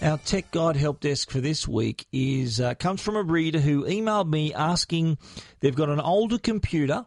Our 0.00 0.18
Tech 0.18 0.52
Guide 0.52 0.76
help 0.76 1.00
desk 1.00 1.28
for 1.28 1.40
this 1.40 1.66
week 1.66 2.06
is 2.12 2.60
uh, 2.60 2.74
comes 2.74 3.02
from 3.02 3.16
a 3.16 3.22
reader 3.22 3.58
who 3.58 3.84
emailed 3.84 4.28
me 4.28 4.54
asking 4.54 5.18
they've 5.58 5.74
got 5.74 5.88
an 5.88 5.98
older 5.98 6.38
computer 6.38 7.04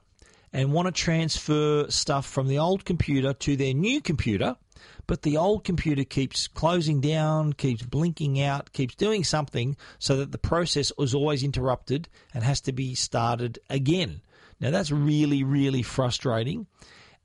and 0.51 0.73
want 0.73 0.87
to 0.87 0.91
transfer 0.91 1.85
stuff 1.89 2.25
from 2.25 2.49
the 2.49 2.59
old 2.59 2.83
computer 2.83 3.31
to 3.31 3.55
their 3.55 3.73
new 3.73 4.01
computer 4.01 4.57
but 5.07 5.21
the 5.21 5.37
old 5.37 5.63
computer 5.63 6.03
keeps 6.03 6.47
closing 6.47 7.01
down, 7.01 7.53
keeps 7.53 7.83
blinking 7.83 8.41
out, 8.41 8.73
keeps 8.73 8.95
doing 8.95 9.23
something 9.23 9.75
so 9.99 10.17
that 10.17 10.31
the 10.31 10.37
process 10.37 10.91
is 10.97 11.13
always 11.13 11.43
interrupted 11.43 12.07
and 12.33 12.43
has 12.43 12.61
to 12.61 12.71
be 12.71 12.95
started 12.95 13.59
again. 13.69 14.21
Now 14.59 14.71
that's 14.71 14.91
really, 14.91 15.43
really 15.43 15.83
frustrating. 15.83 16.67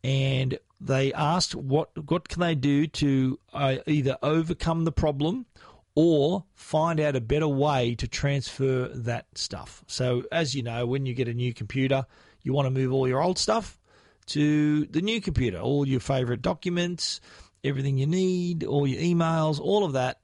And 0.03 0.59
they 0.81 1.13
asked 1.13 1.55
what 1.55 1.91
what 2.09 2.29
can 2.29 2.41
they 2.41 2.55
do 2.55 2.87
to 2.87 3.39
uh, 3.53 3.77
either 3.87 4.19
overcome 4.23 4.85
the 4.85 4.93
problem 4.93 5.47
or 5.95 6.45
find 6.55 7.01
out 7.01 7.17
a 7.17 7.21
better 7.21 7.49
way 7.49 7.95
to 7.95 8.07
transfer 8.07 8.89
that 8.89 9.27
stuff. 9.35 9.83
So 9.87 10.25
as 10.31 10.55
you 10.55 10.63
know, 10.63 10.87
when 10.87 11.07
you 11.07 11.15
get 11.15 11.29
a 11.29 11.35
new 11.35 11.55
computer, 11.55 12.07
you 12.43 12.53
want 12.53 12.67
to 12.67 12.71
move 12.71 12.93
all 12.93 13.09
your 13.09 13.23
old 13.23 13.39
stuff 13.39 13.79
to 14.27 14.85
the 14.87 15.01
new 15.01 15.21
computer, 15.21 15.59
all 15.59 15.89
your 15.89 16.01
favorite 16.01 16.43
documents, 16.43 17.21
everything 17.67 17.99
you 17.99 18.07
need, 18.07 18.65
all 18.65 18.87
your 18.87 19.01
emails, 19.01 19.61
all 19.61 19.85
of 19.85 19.93
that. 19.95 20.21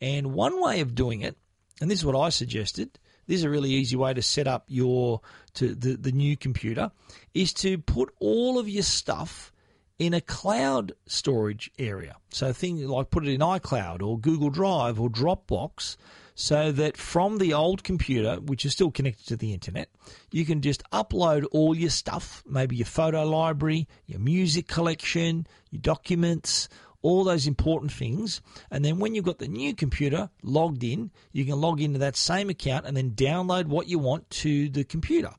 And 0.00 0.32
one 0.32 0.60
way 0.62 0.80
of 0.80 0.94
doing 0.94 1.22
it, 1.22 1.36
and 1.80 1.90
this 1.90 2.00
is 2.00 2.04
what 2.04 2.18
I 2.18 2.30
suggested, 2.30 2.98
this 3.26 3.38
is 3.38 3.44
a 3.44 3.50
really 3.50 3.70
easy 3.70 3.96
way 3.96 4.14
to 4.14 4.22
set 4.22 4.46
up 4.46 4.64
your 4.68 5.20
to 5.54 5.74
the, 5.74 5.96
the 5.96 6.12
new 6.12 6.36
computer, 6.36 6.90
is 7.34 7.52
to 7.54 7.78
put 7.78 8.12
all 8.20 8.58
of 8.58 8.68
your 8.68 8.82
stuff 8.82 9.52
in 9.98 10.12
a 10.12 10.20
cloud 10.20 10.92
storage 11.06 11.70
area. 11.78 12.16
So 12.30 12.52
things 12.52 12.82
like 12.84 13.10
put 13.10 13.26
it 13.26 13.32
in 13.32 13.40
iCloud 13.40 14.02
or 14.02 14.18
Google 14.18 14.50
Drive 14.50 15.00
or 15.00 15.08
Dropbox 15.08 15.96
so 16.34 16.70
that 16.70 16.98
from 16.98 17.38
the 17.38 17.54
old 17.54 17.82
computer, 17.82 18.36
which 18.36 18.66
is 18.66 18.72
still 18.72 18.90
connected 18.90 19.26
to 19.28 19.36
the 19.36 19.54
internet, 19.54 19.88
you 20.30 20.44
can 20.44 20.60
just 20.60 20.82
upload 20.92 21.46
all 21.50 21.74
your 21.74 21.88
stuff, 21.88 22.44
maybe 22.46 22.76
your 22.76 22.86
photo 22.86 23.24
library, 23.24 23.88
your 24.04 24.20
music 24.20 24.68
collection, 24.68 25.46
your 25.70 25.80
documents, 25.80 26.68
all 27.06 27.22
those 27.22 27.46
important 27.46 27.92
things. 27.92 28.42
And 28.68 28.84
then 28.84 28.98
when 28.98 29.14
you've 29.14 29.24
got 29.24 29.38
the 29.38 29.46
new 29.46 29.74
computer 29.74 30.28
logged 30.42 30.82
in, 30.82 31.12
you 31.30 31.44
can 31.44 31.60
log 31.60 31.80
into 31.80 32.00
that 32.00 32.16
same 32.16 32.50
account 32.50 32.84
and 32.84 32.96
then 32.96 33.12
download 33.12 33.66
what 33.66 33.88
you 33.88 34.00
want 34.00 34.28
to 34.42 34.68
the 34.68 34.82
computer. 34.82 35.30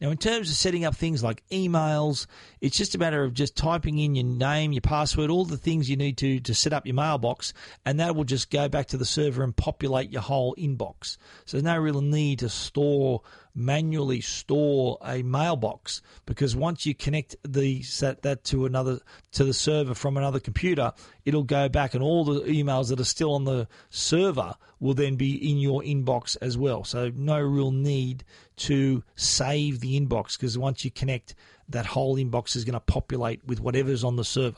Now, 0.00 0.10
in 0.10 0.16
terms 0.16 0.50
of 0.50 0.56
setting 0.56 0.84
up 0.84 0.94
things 0.94 1.22
like 1.22 1.42
emails, 1.50 2.26
it's 2.60 2.76
just 2.76 2.94
a 2.94 2.98
matter 2.98 3.24
of 3.24 3.34
just 3.34 3.56
typing 3.56 3.98
in 3.98 4.14
your 4.14 4.24
name, 4.24 4.72
your 4.72 4.80
password, 4.80 5.30
all 5.30 5.44
the 5.44 5.56
things 5.56 5.88
you 5.88 5.96
need 5.96 6.18
to 6.18 6.40
to 6.40 6.54
set 6.54 6.72
up 6.72 6.86
your 6.86 6.94
mailbox, 6.94 7.52
and 7.84 8.00
that 8.00 8.16
will 8.16 8.24
just 8.24 8.50
go 8.50 8.68
back 8.68 8.86
to 8.88 8.96
the 8.96 9.04
server 9.04 9.42
and 9.42 9.56
populate 9.56 10.10
your 10.10 10.22
whole 10.22 10.54
inbox. 10.56 11.16
So 11.44 11.56
there's 11.56 11.64
no 11.64 11.78
real 11.78 12.00
need 12.00 12.40
to 12.40 12.48
store 12.48 13.22
manually 13.56 14.20
store 14.20 14.98
a 15.02 15.22
mailbox 15.22 16.02
because 16.26 16.54
once 16.54 16.84
you 16.84 16.94
connect 16.94 17.34
the 17.42 17.82
set 17.82 18.22
that 18.22 18.44
to 18.44 18.66
another 18.66 19.00
to 19.32 19.44
the 19.44 19.54
server 19.54 19.94
from 19.94 20.16
another 20.16 20.38
computer, 20.38 20.92
it'll 21.24 21.42
go 21.42 21.68
back 21.68 21.94
and 21.94 22.02
all 22.02 22.24
the 22.24 22.40
emails 22.42 22.90
that 22.90 23.00
are 23.00 23.04
still 23.04 23.32
on 23.32 23.44
the 23.44 23.66
server 23.88 24.54
will 24.78 24.94
then 24.94 25.16
be 25.16 25.50
in 25.50 25.56
your 25.56 25.80
inbox 25.82 26.36
as 26.42 26.58
well. 26.58 26.84
So 26.84 27.10
no 27.14 27.40
real 27.40 27.70
need 27.70 28.24
to 28.56 29.02
save 29.14 29.80
the 29.80 30.00
inbox 30.00 30.38
because 30.38 30.56
once 30.56 30.84
you 30.84 30.90
connect, 30.90 31.34
that 31.68 31.86
whole 31.86 32.16
inbox 32.16 32.56
is 32.56 32.64
going 32.64 32.74
to 32.74 32.80
populate 32.80 33.44
with 33.46 33.60
whatever's 33.60 34.04
on 34.04 34.16
the 34.16 34.24
server. 34.24 34.56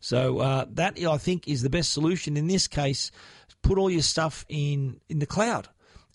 So 0.00 0.38
uh, 0.40 0.66
that 0.72 0.98
I 1.02 1.16
think 1.16 1.46
is 1.46 1.62
the 1.62 1.70
best 1.70 1.92
solution 1.92 2.36
in 2.36 2.48
this 2.48 2.66
case. 2.66 3.10
Put 3.62 3.78
all 3.78 3.90
your 3.90 4.02
stuff 4.02 4.44
in 4.48 5.00
in 5.08 5.20
the 5.20 5.26
cloud 5.26 5.68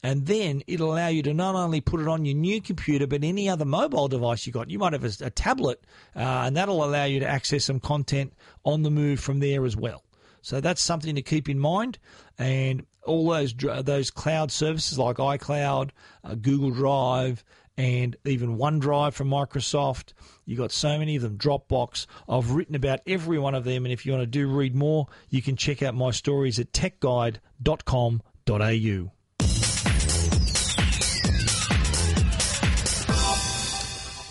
and 0.04 0.26
then 0.26 0.62
it'll 0.68 0.94
allow 0.94 1.08
you 1.08 1.24
to 1.24 1.34
not 1.34 1.56
only 1.56 1.82
put 1.82 2.00
it 2.00 2.08
on 2.08 2.26
your 2.26 2.36
new 2.36 2.62
computer 2.62 3.08
but 3.08 3.24
any 3.24 3.50
other 3.50 3.66
mobile 3.66 4.08
device 4.08 4.46
you 4.46 4.54
got. 4.54 4.70
You 4.70 4.80
might 4.80 4.94
have 4.94 5.04
a, 5.04 5.26
a 5.26 5.30
tablet, 5.30 5.84
uh, 6.16 6.20
and 6.20 6.56
that'll 6.56 6.84
allow 6.84 7.06
you 7.06 7.20
to 7.20 7.28
access 7.28 7.66
some 7.66 7.80
content 7.80 8.34
on 8.64 8.84
the 8.84 8.92
move 8.92 9.20
from 9.20 9.40
there 9.40 9.66
as 9.66 9.76
well. 9.76 10.04
So 10.42 10.62
that's 10.62 10.82
something 10.82 11.16
to 11.16 11.22
keep 11.22 11.50
in 11.50 11.60
mind. 11.60 11.98
And 12.38 12.86
all 13.08 13.30
those 13.30 13.54
those 13.54 14.12
cloud 14.12 14.52
services 14.52 15.00
like 15.00 15.18
iCloud, 15.18 15.92
uh, 16.24 16.36
Google 16.36 16.72
Drive, 16.72 17.44
and 17.78 18.16
even 18.26 18.58
OneDrive 18.58 19.14
from 19.14 19.30
Microsoft. 19.30 20.14
You've 20.46 20.60
got 20.60 20.72
so 20.72 20.98
many 20.98 21.16
of 21.16 21.22
them. 21.22 21.38
Dropbox. 21.38 22.08
I've 22.28 22.52
written 22.52 22.76
about 22.76 23.02
every 23.08 23.40
one 23.40 23.56
of 23.56 23.64
them, 23.64 23.86
and 23.86 23.94
if 23.94 24.06
you 24.06 24.12
want 24.12 24.24
to 24.24 24.28
do 24.28 24.48
read 24.48 24.76
more, 24.76 25.08
you 25.30 25.42
can 25.42 25.56
check 25.56 25.82
out 25.82 25.96
my 25.96 26.12
stories 26.12 26.60
at 26.60 26.72
techguide.com.au. 26.72 29.17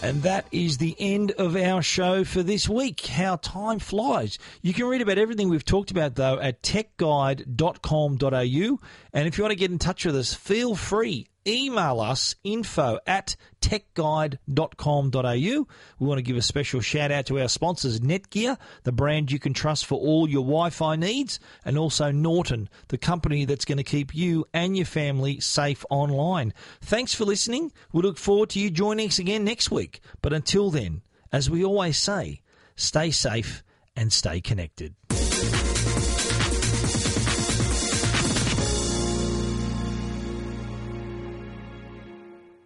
And 0.06 0.22
that 0.22 0.46
is 0.52 0.78
the 0.78 0.94
end 1.00 1.32
of 1.32 1.56
our 1.56 1.82
show 1.82 2.22
for 2.22 2.44
this 2.44 2.68
week. 2.68 3.06
How 3.06 3.34
time 3.34 3.80
flies. 3.80 4.38
You 4.62 4.72
can 4.72 4.86
read 4.86 5.02
about 5.02 5.18
everything 5.18 5.48
we've 5.48 5.64
talked 5.64 5.90
about, 5.90 6.14
though, 6.14 6.38
at 6.38 6.62
techguide.com.au. 6.62 8.80
And 9.12 9.26
if 9.26 9.36
you 9.36 9.42
want 9.42 9.50
to 9.50 9.56
get 9.56 9.72
in 9.72 9.80
touch 9.80 10.04
with 10.04 10.14
us, 10.14 10.32
feel 10.32 10.76
free 10.76 11.26
email 11.46 12.00
us 12.00 12.34
info 12.44 12.98
at 13.06 13.36
techguide.com.au. 13.60 15.30
We 15.98 16.06
want 16.06 16.18
to 16.18 16.22
give 16.22 16.36
a 16.36 16.42
special 16.42 16.80
shout 16.80 17.10
out 17.10 17.26
to 17.26 17.40
our 17.40 17.48
sponsors, 17.48 18.00
Netgear, 18.00 18.58
the 18.84 18.92
brand 18.92 19.32
you 19.32 19.38
can 19.38 19.52
trust 19.52 19.86
for 19.86 19.98
all 19.98 20.28
your 20.28 20.42
Wi 20.42 20.70
Fi 20.70 20.96
needs, 20.96 21.40
and 21.64 21.78
also 21.78 22.10
Norton, 22.10 22.68
the 22.88 22.98
company 22.98 23.44
that's 23.44 23.64
going 23.64 23.78
to 23.78 23.84
keep 23.84 24.14
you 24.14 24.46
and 24.52 24.76
your 24.76 24.86
family 24.86 25.40
safe 25.40 25.84
online. 25.90 26.52
Thanks 26.80 27.14
for 27.14 27.24
listening. 27.24 27.72
We 27.92 28.02
look 28.02 28.18
forward 28.18 28.50
to 28.50 28.60
you 28.60 28.70
joining 28.70 29.08
us 29.08 29.18
again 29.18 29.44
next 29.44 29.70
week. 29.70 30.00
But 30.22 30.32
until 30.32 30.70
then, 30.70 31.02
as 31.32 31.50
we 31.50 31.64
always 31.64 31.98
say, 31.98 32.42
stay 32.76 33.10
safe 33.10 33.62
and 33.96 34.12
stay 34.12 34.40
connected. 34.40 34.94